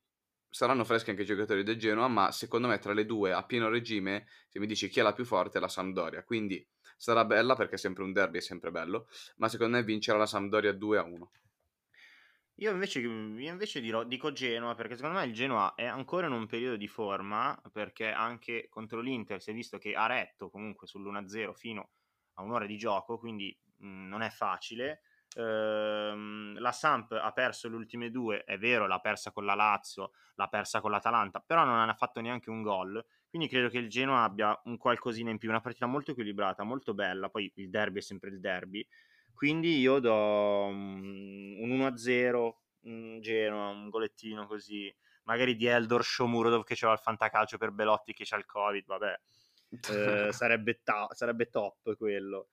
saranno 0.48 0.84
freschi 0.84 1.10
anche 1.10 1.22
i 1.22 1.26
giocatori 1.26 1.62
del 1.64 1.78
Genoa, 1.78 2.06
ma 2.08 2.30
secondo 2.30 2.68
me 2.68 2.78
tra 2.78 2.92
le 2.92 3.06
due 3.06 3.32
a 3.32 3.44
pieno 3.44 3.68
regime, 3.68 4.26
se 4.48 4.60
mi 4.60 4.66
dici 4.66 4.88
chi 4.88 5.00
è 5.00 5.02
la 5.02 5.12
più 5.12 5.24
forte 5.24 5.58
è 5.58 5.60
la 5.60 5.68
Sampdoria, 5.68 6.22
quindi 6.22 6.64
sarà 6.96 7.24
bella 7.24 7.56
perché 7.56 7.74
è 7.74 7.78
sempre 7.78 8.04
un 8.04 8.12
derby, 8.12 8.38
è 8.38 8.40
sempre 8.40 8.70
bello, 8.70 9.08
ma 9.36 9.48
secondo 9.48 9.76
me 9.76 9.82
vincerà 9.82 10.16
la 10.16 10.26
Sampdoria 10.26 10.72
2 10.72 10.98
a 10.98 11.02
1. 11.02 11.30
Io 12.58 12.70
invece, 12.70 13.00
io 13.00 13.50
invece 13.50 13.80
dirò, 13.80 14.04
dico 14.04 14.30
Genoa 14.30 14.74
perché 14.76 14.94
secondo 14.94 15.18
me 15.18 15.24
il 15.26 15.32
Genoa 15.32 15.74
è 15.74 15.86
ancora 15.86 16.26
in 16.26 16.32
un 16.32 16.46
periodo 16.46 16.76
di 16.76 16.86
forma 16.86 17.60
perché 17.72 18.10
anche 18.12 18.68
contro 18.68 19.00
l'Inter 19.00 19.42
si 19.42 19.50
è 19.50 19.54
visto 19.54 19.76
che 19.78 19.94
ha 19.94 20.06
retto 20.06 20.50
comunque 20.50 20.86
sull'1-0 20.86 21.52
fino 21.52 21.90
a 22.34 22.42
un'ora 22.42 22.66
di 22.66 22.76
gioco, 22.76 23.18
quindi 23.18 23.56
mh, 23.78 24.06
non 24.06 24.22
è 24.22 24.30
facile. 24.30 25.00
Ehm, 25.36 26.56
la 26.60 26.70
Samp 26.72 27.10
ha 27.12 27.32
perso 27.32 27.68
le 27.68 27.74
ultime 27.76 28.10
due, 28.10 28.44
è 28.44 28.56
vero, 28.56 28.86
l'ha 28.86 29.00
persa 29.00 29.32
con 29.32 29.44
la 29.44 29.54
Lazio, 29.54 30.12
l'ha 30.36 30.46
persa 30.46 30.80
con 30.80 30.92
l'Atalanta, 30.92 31.40
però 31.40 31.64
non 31.64 31.88
ha 31.88 31.94
fatto 31.94 32.20
neanche 32.20 32.50
un 32.50 32.62
gol. 32.62 33.04
Quindi 33.28 33.48
credo 33.48 33.68
che 33.68 33.78
il 33.78 33.88
Genoa 33.88 34.22
abbia 34.22 34.60
un 34.64 34.76
qualcosina 34.76 35.30
in 35.30 35.38
più, 35.38 35.48
una 35.48 35.60
partita 35.60 35.86
molto 35.86 36.12
equilibrata, 36.12 36.62
molto 36.62 36.94
bella. 36.94 37.28
Poi 37.30 37.50
il 37.56 37.68
derby 37.70 37.98
è 37.98 38.02
sempre 38.02 38.30
il 38.30 38.38
derby. 38.38 38.86
Quindi 39.34 39.78
io 39.78 39.98
do 39.98 40.14
un 40.66 41.56
1-0, 41.58 42.62
un 42.82 43.20
Genoa, 43.20 43.68
un 43.68 43.88
golettino 43.90 44.46
così. 44.46 44.94
Magari 45.24 45.56
di 45.56 45.66
Eldor 45.66 46.04
Shomurodov 46.04 46.64
che 46.64 46.74
c'era 46.74 46.92
il 46.92 46.98
fantacalcio 46.98 47.58
per 47.58 47.72
Belotti 47.72 48.12
che 48.12 48.24
c'ha 48.24 48.36
il 48.36 48.46
Covid, 48.46 48.86
vabbè. 48.86 49.20
Eh, 49.90 50.32
sarebbe, 50.32 50.80
ta- 50.82 51.08
sarebbe 51.12 51.48
top 51.48 51.96
quello. 51.96 52.48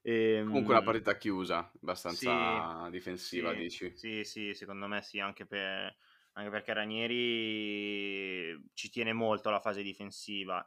E, 0.00 0.42
Comunque 0.44 0.74
una 0.74 0.82
partita 0.82 1.16
chiusa, 1.16 1.70
abbastanza 1.80 2.84
sì, 2.86 2.90
difensiva, 2.90 3.52
sì, 3.52 3.58
dici? 3.58 3.92
Sì, 3.96 4.24
sì, 4.24 4.54
secondo 4.54 4.86
me 4.86 5.02
sì, 5.02 5.20
anche, 5.20 5.46
per, 5.46 5.94
anche 6.32 6.50
perché 6.50 6.72
Ranieri 6.72 8.70
ci 8.74 8.90
tiene 8.90 9.12
molto 9.12 9.48
alla 9.48 9.60
fase 9.60 9.82
difensiva. 9.82 10.66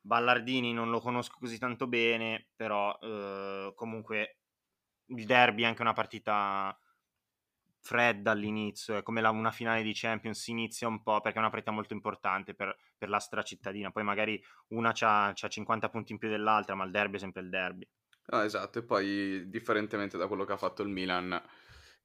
Ballardini 0.00 0.72
non 0.72 0.90
lo 0.90 1.00
conosco 1.00 1.36
così 1.38 1.58
tanto 1.58 1.86
bene, 1.86 2.48
però 2.54 2.98
eh, 3.00 3.72
comunque 3.74 4.38
il 5.06 5.26
derby 5.26 5.62
è 5.62 5.66
anche 5.66 5.82
una 5.82 5.92
partita 5.92 6.78
fredda 7.84 8.30
all'inizio, 8.30 8.96
è 8.96 9.02
come 9.02 9.20
la, 9.20 9.30
una 9.30 9.50
finale 9.50 9.82
di 9.82 9.92
Champions, 9.92 10.40
si 10.40 10.52
inizia 10.52 10.88
un 10.88 11.02
po' 11.02 11.20
perché 11.20 11.36
è 11.36 11.40
una 11.40 11.50
partita 11.50 11.70
molto 11.70 11.92
importante 11.92 12.54
per, 12.54 12.74
per 12.96 13.10
la 13.10 13.18
stracittadina, 13.18 13.90
poi 13.90 14.02
magari 14.02 14.42
una 14.68 14.94
ha 14.98 15.34
50 15.34 15.90
punti 15.90 16.12
in 16.12 16.18
più 16.18 16.30
dell'altra, 16.30 16.74
ma 16.74 16.84
il 16.84 16.90
derby 16.90 17.16
è 17.16 17.18
sempre 17.18 17.42
il 17.42 17.50
derby. 17.50 17.86
Ah, 18.28 18.44
esatto, 18.44 18.78
e 18.78 18.84
poi 18.84 19.50
differentemente 19.50 20.16
da 20.16 20.26
quello 20.26 20.44
che 20.44 20.52
ha 20.52 20.56
fatto 20.56 20.82
il 20.82 20.88
Milan, 20.88 21.38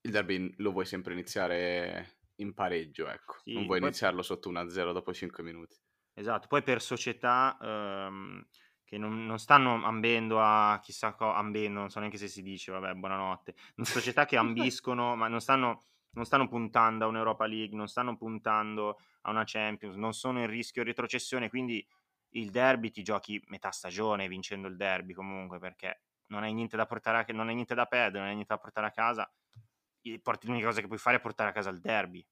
il 0.02 0.12
derby 0.12 0.54
lo 0.58 0.72
vuoi 0.72 0.86
sempre 0.86 1.14
iniziare 1.14 2.18
in 2.36 2.54
pareggio, 2.54 3.08
ecco, 3.08 3.38
sì, 3.44 3.54
non 3.54 3.66
vuoi 3.66 3.80
poi... 3.80 3.88
iniziarlo 3.88 4.22
sotto 4.22 4.50
1-0 4.50 4.92
dopo 4.92 5.14
5 5.14 5.44
minuti. 5.44 5.78
Esatto, 6.14 6.48
poi 6.50 6.62
per 6.62 6.82
società 6.82 7.58
ehm, 7.62 8.46
che 8.90 8.98
non, 8.98 9.28
non, 9.28 9.38
stanno 9.38 9.86
ambendo 9.86 10.42
a 10.42 10.80
chissà 10.82 11.14
cosa, 11.14 11.38
ambendo, 11.38 11.80
non 11.80 11.92
so 11.92 12.00
neanche 12.00 12.18
se 12.18 12.28
si 12.28 12.42
dice, 12.42 12.72
vabbè, 12.72 12.96
buonanotte, 12.96 13.54
società 13.84 14.26
che 14.26 14.36
ambiscono, 14.36 15.16
ma 15.16 15.28
non 15.28 15.42
stanno, 15.42 15.84
non 16.14 16.26
stanno 16.26 16.48
puntando 16.48 17.06
a 17.06 17.08
un'Europa 17.08 17.46
League, 17.46 17.78
non 17.78 17.88
stanno 17.88 18.18
puntando 18.18 18.98
a 19.22 19.30
una 19.30 19.44
Champions, 19.46 19.96
non 19.96 20.14
sono 20.14 20.40
in 20.40 20.48
rischio 20.48 20.82
retrocessione, 20.82 21.50
quindi 21.50 21.88
il 22.30 22.50
derby 22.50 22.90
ti 22.90 23.04
giochi 23.04 23.40
metà 23.50 23.70
stagione 23.70 24.28
vincendo 24.28 24.68
il 24.68 24.76
derby 24.76 25.14
comunque 25.14 25.60
perché 25.60 26.02
non 26.28 26.42
hai 26.42 26.54
niente 26.54 26.76
da 26.76 26.88
portare 26.88 27.20
a, 27.20 27.34
non 27.34 27.48
hai 27.48 27.54
niente 27.54 27.76
da 27.76 27.86
perdere, 27.86 28.18
non 28.18 28.28
hai 28.30 28.34
niente 28.34 28.54
da 28.56 28.60
portare 28.60 28.88
a 28.88 28.92
casa, 28.92 29.32
l'unica 30.48 30.66
cosa 30.66 30.82
che 30.82 30.88
puoi 30.88 30.98
fare 30.98 31.18
è 31.18 31.20
portare 31.20 31.52
a 31.52 31.54
casa 31.54 31.70
il 31.70 31.80
derby. 31.80 32.26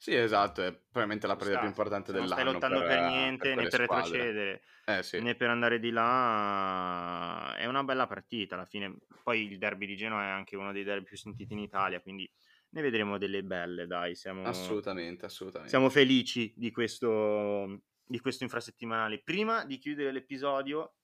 Sì, 0.00 0.14
esatto, 0.14 0.62
è 0.62 0.72
probabilmente 0.72 1.26
la 1.26 1.36
partita 1.36 1.58
più 1.58 1.68
importante 1.68 2.12
dell'anno. 2.12 2.28
Non 2.28 2.38
stai 2.38 2.52
lottando 2.52 2.78
per, 2.78 2.88
per 2.88 3.00
niente, 3.10 3.48
per 3.48 3.56
né 3.56 3.68
per 3.68 3.80
retrocedere, 3.80 4.62
eh, 4.86 5.02
sì. 5.02 5.20
né 5.20 5.34
per 5.34 5.50
andare 5.50 5.80
di 5.80 5.90
là. 5.90 7.54
È 7.56 7.66
una 7.66 7.82
bella 7.82 8.06
partita 8.06 8.54
alla 8.54 8.64
fine. 8.64 8.96
Poi 9.22 9.50
il 9.50 9.58
derby 9.58 9.86
di 9.86 9.96
Genoa 9.96 10.22
è 10.22 10.28
anche 10.28 10.56
uno 10.56 10.72
dei 10.72 10.84
derby 10.84 11.04
più 11.04 11.16
sentiti 11.16 11.52
in 11.52 11.58
Italia, 11.58 12.00
quindi 12.00 12.30
ne 12.70 12.80
vedremo 12.82 13.18
delle 13.18 13.42
belle, 13.42 13.86
dai. 13.86 14.14
Siamo, 14.14 14.44
assolutamente, 14.44 15.26
assolutamente. 15.26 15.70
Siamo 15.70 15.90
felici 15.90 16.54
di 16.56 16.70
questo, 16.70 17.82
di 18.04 18.20
questo 18.20 18.44
infrasettimanale. 18.44 19.20
Prima 19.22 19.64
di 19.64 19.78
chiudere 19.78 20.12
l'episodio, 20.12 20.97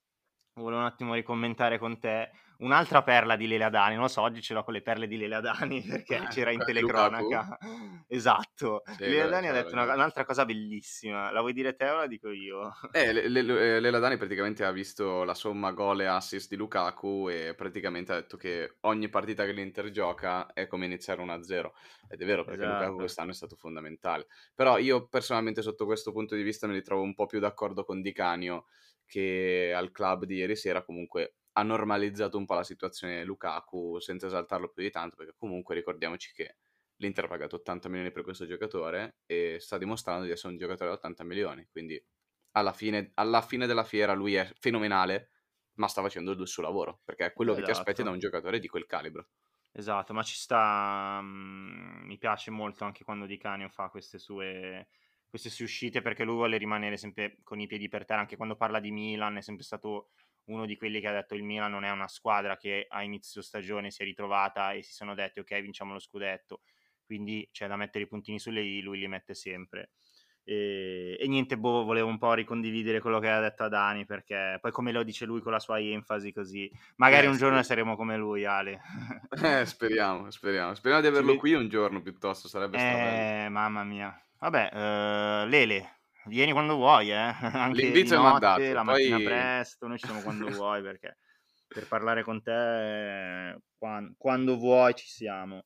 volevo 0.55 0.81
un 0.81 0.87
attimo 0.87 1.15
ricommentare 1.15 1.79
con 1.79 1.99
te 1.99 2.31
un'altra 2.59 3.03
perla 3.03 3.35
di 3.37 3.47
Lele 3.47 3.65
Adani, 3.65 3.95
non 3.95 4.05
lo 4.05 4.09
so, 4.09 4.23
oggi 4.23 4.41
ce 4.41 4.55
l'ho 4.55 4.63
con 4.63 4.73
le 4.73 4.83
perle 4.83 5.09
di 5.09 5.17
Lele 5.17 5.35
Adani 5.35 5.83
perché 5.83 6.17
eh, 6.17 6.27
c'era 6.29 6.53
in 6.53 6.63
telecronaca. 6.65 7.59
esatto. 8.07 8.83
Sì, 8.97 9.03
Lele 9.03 9.23
Adani 9.23 9.49
ha 9.49 9.53
detto 9.53 9.73
una, 9.73 9.93
un'altra 9.93 10.25
cosa 10.25 10.45
bellissima, 10.45 11.33
la 11.33 11.41
vuoi 11.41 11.53
dire 11.53 11.75
te 11.75 11.89
o 11.89 11.97
la 11.97 12.07
dico 12.07 12.31
io? 12.31 12.73
Eh, 12.93 13.29
Lele 13.29 13.97
Adani 13.97 14.17
praticamente 14.17 14.65
ha 14.65 14.71
visto 14.71 15.25
la 15.25 15.35
somma 15.35 15.73
gol 15.73 16.03
e 16.03 16.07
assist 16.07 16.49
di 16.49 16.57
Lukaku 16.57 17.29
e 17.29 17.55
praticamente 17.57 18.13
ha 18.13 18.17
detto 18.17 18.37
che 18.37 18.77
ogni 18.83 19.09
partita 19.09 19.45
che 19.45 19.53
l'Inter 19.53 19.91
gioca 19.91 20.53
è 20.53 20.67
come 20.67 20.85
iniziare 20.85 21.23
1-0 21.23 21.71
ed 22.09 22.21
è 22.21 22.25
vero 22.25 22.45
perché 22.45 22.63
esatto. 22.63 22.79
Lukaku 22.79 22.97
quest'anno 22.99 23.31
è 23.31 23.35
stato 23.35 23.57
fondamentale. 23.57 24.27
Però 24.55 24.79
io 24.79 25.09
personalmente 25.09 25.63
sotto 25.63 25.85
questo 25.85 26.13
punto 26.13 26.37
di 26.37 26.43
vista 26.43 26.69
mi 26.69 26.75
ritrovo 26.75 27.03
un 27.03 27.15
po' 27.15 27.27
più 27.27 27.41
d'accordo 27.41 27.85
con 27.85 28.01
Di 28.01 28.13
Canio 28.13 28.67
che 29.07 29.73
al 29.75 29.91
club 29.91 30.25
di 30.25 30.37
ieri 30.37 30.57
sera 30.57 30.83
comunque 30.85 31.37
ha 31.53 31.63
normalizzato 31.63 32.37
un 32.37 32.47
po' 32.47 32.55
la 32.55 32.65
situazione 32.65 33.25
Lukaku 33.25 33.99
senza 34.01 34.27
esaltarlo 34.27 34.69
più 34.69 34.83
di 34.83 34.91
tanto, 34.91 35.17
perché 35.17 35.35
comunque 35.37 35.75
ricordiamoci 35.75 36.33
che 36.33 36.57
l'Inter 36.97 37.25
ha 37.25 37.29
pagato 37.29 37.57
80 37.57 37.89
milioni 37.89 38.11
per 38.11 38.23
questo 38.23 38.47
giocatore 38.47 39.17
e 39.27 39.59
sta 39.61 39.79
dimostrando 39.79 40.25
di 40.25 40.31
essere 40.31 40.53
un 40.53 40.59
giocatore 40.59 40.91
da 40.91 40.97
80 40.97 41.25
milioni, 41.25 41.67
quindi 41.71 42.03
alla 42.53 42.73
fine, 42.73 43.11
alla 43.15 43.43
fine 43.43 43.67
della 43.67 43.85
fiera 43.85 44.15
lui 44.15 44.35
è 44.35 44.51
fenomenale, 44.59 45.31
ma 45.75 45.89
sta 45.89 46.03
facendo 46.03 46.33
il 46.33 46.47
suo 46.47 46.63
lavoro, 46.63 47.01
perché 47.05 47.27
è 47.27 47.33
quello 47.33 47.53
esatto. 47.53 47.67
che 47.67 47.73
ti 47.73 47.79
aspetti 47.79 48.03
da 48.03 48.11
un 48.11 48.17
esatto. 48.17 48.31
giocatore 48.33 48.59
di 48.61 48.69
quel 48.69 48.87
calibro. 48.87 49.29
Esatto, 49.73 50.13
ma 50.13 50.23
ci 50.23 50.37
sta, 50.37 51.19
mm, 51.21 52.07
mi 52.07 52.17
piace 52.17 52.53
molto 52.53 52.85
anche 52.85 53.03
quando 53.03 53.27
Di 53.27 53.37
Canio 53.37 53.69
fa 53.69 53.89
queste 53.89 54.19
sue 54.19 54.87
queste 55.35 55.51
sue 55.51 55.65
uscite 55.65 56.01
perché 56.01 56.23
lui 56.23 56.37
vuole 56.37 56.59
rimanere 56.59 56.97
sempre 56.97 57.39
con 57.43 57.59
i 57.59 57.67
piedi 57.67 57.89
per 57.89 58.05
terra, 58.05 58.21
anche 58.21 58.37
quando 58.37 58.55
parla 58.55 58.79
di 58.79 58.93
Milan 58.93 59.37
è 59.37 59.41
sempre 59.41 59.65
stato 59.65 60.11
uno 60.45 60.65
di 60.65 60.77
quelli 60.77 61.01
che 61.01 61.09
ha 61.09 61.13
detto 61.13 61.35
il 61.35 61.43
Milan 61.43 61.73
non 61.73 61.83
è 61.83 61.91
una 61.91 62.07
squadra 62.07 62.57
che 62.57 62.87
a 62.89 63.03
inizio 63.03 63.43
stagione 63.43 63.91
si 63.91 64.03
è 64.03 64.05
ritrovata 64.05 64.71
e 64.71 64.85
si 64.85 64.93
sono 64.93 65.13
detti 65.13 65.41
ok 65.41 65.61
vinciamo 65.61 65.93
lo 65.93 65.99
scudetto, 65.99 66.61
quindi 67.05 67.49
c'è 67.51 67.67
da 67.67 67.75
mettere 67.75 68.05
i 68.05 68.07
puntini 68.07 68.39
sulle 68.39 68.61
i, 68.61 68.81
lui 68.81 69.01
li 69.01 69.09
mette 69.09 69.35
sempre. 69.35 69.91
E, 70.45 71.17
e, 71.19 71.27
niente, 71.27 71.59
boh, 71.59 71.83
volevo 71.83 72.07
un 72.07 72.19
po' 72.19 72.35
ricondividere 72.35 73.01
quello 73.01 73.19
che 73.19 73.29
ha 73.29 73.41
detto 73.41 73.65
a 73.65 73.69
Dani 73.69 74.07
perché 74.07 74.59
poi 74.61 74.71
come 74.71 74.93
lo 74.93 75.03
dice 75.03 75.25
lui 75.25 75.41
con 75.41 75.51
la 75.51 75.59
sua 75.59 75.81
enfasi 75.81 76.33
così, 76.33 76.71
magari 76.95 77.27
eh, 77.27 77.31
un 77.31 77.37
giorno 77.37 77.61
saremo 77.65 77.97
come 77.97 78.17
lui 78.17 78.45
Ale. 78.45 78.81
eh, 79.43 79.67
speriamo, 79.67 80.31
speriamo, 80.31 80.75
speriamo 80.75 81.03
di 81.03 81.09
averlo 81.11 81.35
qui 81.35 81.55
un 81.55 81.69
giorno 81.69 82.01
piuttosto, 82.03 82.47
sarebbe 82.47 82.79
stato 82.79 82.97
eh, 82.99 83.49
mamma 83.49 83.83
mia. 83.83 84.17
Vabbè, 84.45 84.69
uh, 84.73 85.49
Lele, 85.49 85.95
Vieni 86.27 86.53
quando 86.53 86.77
vuoi, 86.77 87.11
eh. 87.11 87.15
Anche 87.53 87.83
L'invito 87.83 88.15
è 88.15 88.19
mandato. 88.19 88.61
La 88.61 88.83
mattina 88.83 89.17
poi... 89.17 89.25
presto, 89.25 89.87
noi 89.87 89.99
ci 89.99 90.07
siamo 90.07 90.23
quando 90.23 90.49
vuoi 90.53 90.83
perché 90.83 91.19
per 91.67 91.89
parlare 91.89 92.23
con 92.23 92.43
te 92.43 93.59
quando, 93.77 94.15
quando, 94.17 94.57
vuoi 94.57 94.95
ci 94.95 95.07
siamo. 95.07 95.65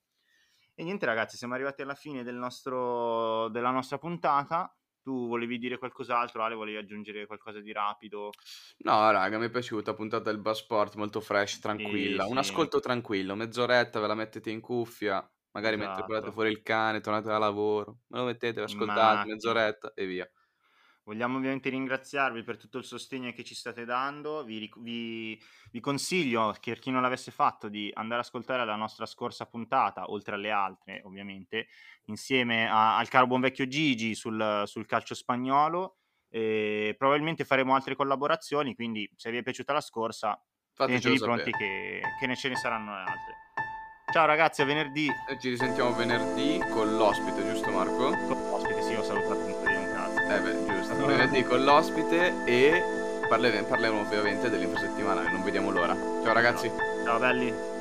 E 0.74 0.84
niente 0.84 1.06
ragazzi, 1.06 1.36
siamo 1.36 1.54
arrivati 1.54 1.82
alla 1.82 1.94
fine 1.94 2.22
del 2.22 2.36
nostro, 2.36 3.48
della 3.48 3.70
nostra 3.70 3.98
puntata. 3.98 4.72
Tu 5.02 5.26
volevi 5.26 5.58
dire 5.58 5.78
qualcos'altro, 5.78 6.42
Ale? 6.44 6.54
Volevi 6.54 6.76
aggiungere 6.76 7.26
qualcosa 7.26 7.60
di 7.60 7.72
rapido? 7.72 8.30
No, 8.78 9.10
raga, 9.10 9.38
mi 9.38 9.46
è 9.46 9.50
piaciuta. 9.50 9.94
Puntata 9.94 10.30
del 10.30 10.40
Passport, 10.40 10.94
molto 10.94 11.20
fresh, 11.20 11.58
tranquilla. 11.58 12.24
Sì, 12.24 12.30
Un 12.30 12.42
sì. 12.42 12.50
ascolto 12.50 12.78
tranquillo, 12.78 13.34
mezz'oretta, 13.34 13.98
ve 13.98 14.06
la 14.06 14.14
mettete 14.14 14.50
in 14.50 14.60
cuffia. 14.60 15.28
Magari 15.52 15.76
esatto. 15.76 15.90
mentre 15.90 16.06
portate 16.06 16.32
fuori 16.32 16.50
il 16.50 16.62
cane, 16.62 17.00
tornate 17.00 17.28
da 17.28 17.38
lavoro, 17.38 17.98
me 18.08 18.18
lo 18.18 18.24
mettete, 18.24 18.60
ascoltate 18.60 19.28
mezz'oretta 19.28 19.92
e 19.94 20.06
via. 20.06 20.30
Vogliamo 21.08 21.38
ovviamente 21.38 21.70
ringraziarvi 21.70 22.42
per 22.42 22.58
tutto 22.58 22.76
il 22.76 22.84
sostegno 22.84 23.32
che 23.32 23.42
ci 23.42 23.54
state 23.54 23.86
dando. 23.86 24.44
Vi, 24.44 24.70
vi, 24.76 25.42
vi, 25.70 25.80
consiglio, 25.80 26.54
per 26.62 26.78
chi 26.78 26.90
non 26.90 27.00
l'avesse 27.00 27.30
fatto, 27.30 27.70
di 27.70 27.90
andare 27.94 28.20
ad 28.20 28.26
ascoltare 28.26 28.66
la 28.66 28.76
nostra 28.76 29.06
scorsa 29.06 29.46
puntata, 29.46 30.10
oltre 30.10 30.34
alle 30.34 30.50
altre, 30.50 31.00
ovviamente, 31.06 31.68
insieme 32.04 32.68
a, 32.68 32.98
al 32.98 33.08
caro 33.08 33.26
buon 33.26 33.40
vecchio 33.40 33.66
Gigi 33.66 34.14
sul, 34.14 34.64
sul 34.66 34.84
calcio 34.84 35.14
spagnolo. 35.14 35.96
E 36.28 36.94
probabilmente 36.98 37.46
faremo 37.46 37.74
altre 37.74 37.96
collaborazioni, 37.96 38.74
quindi 38.74 39.10
se 39.16 39.30
vi 39.30 39.38
è 39.38 39.42
piaciuta 39.42 39.72
la 39.72 39.80
scorsa, 39.80 40.38
tenetevi 40.74 41.18
pronti 41.20 41.52
che, 41.52 42.02
che 42.20 42.26
ne 42.26 42.36
ce 42.36 42.50
ne 42.50 42.56
saranno 42.56 42.92
altre. 42.92 43.47
Ciao 44.18 44.26
ragazzi, 44.26 44.62
a 44.62 44.64
venerdì. 44.64 45.14
E 45.28 45.38
ci 45.38 45.48
risentiamo 45.48 45.92
venerdì 45.92 46.60
con 46.70 46.96
l'ospite, 46.96 47.48
giusto 47.48 47.70
Marco? 47.70 48.10
Con 48.10 48.48
l'ospite, 48.50 48.82
sì, 48.82 48.94
ho 48.94 49.02
salutato 49.04 49.44
un 49.44 49.54
po' 49.62 49.68
di 49.68 49.76
un 49.76 49.92
cazzo. 49.94 50.34
Eh 50.34 50.40
beh, 50.40 50.66
giusto. 50.66 51.06
Venerdì 51.06 51.44
con 51.44 51.62
l'ospite 51.62 52.34
e 52.44 52.82
parleremo, 53.28 53.68
parleremo 53.68 54.00
ovviamente 54.00 54.50
dell'infrasettimanale, 54.50 55.30
non 55.30 55.44
vediamo 55.44 55.70
l'ora. 55.70 55.94
Ciao 56.24 56.32
ragazzi. 56.32 56.68
Ciao 57.04 57.20
belli. 57.20 57.77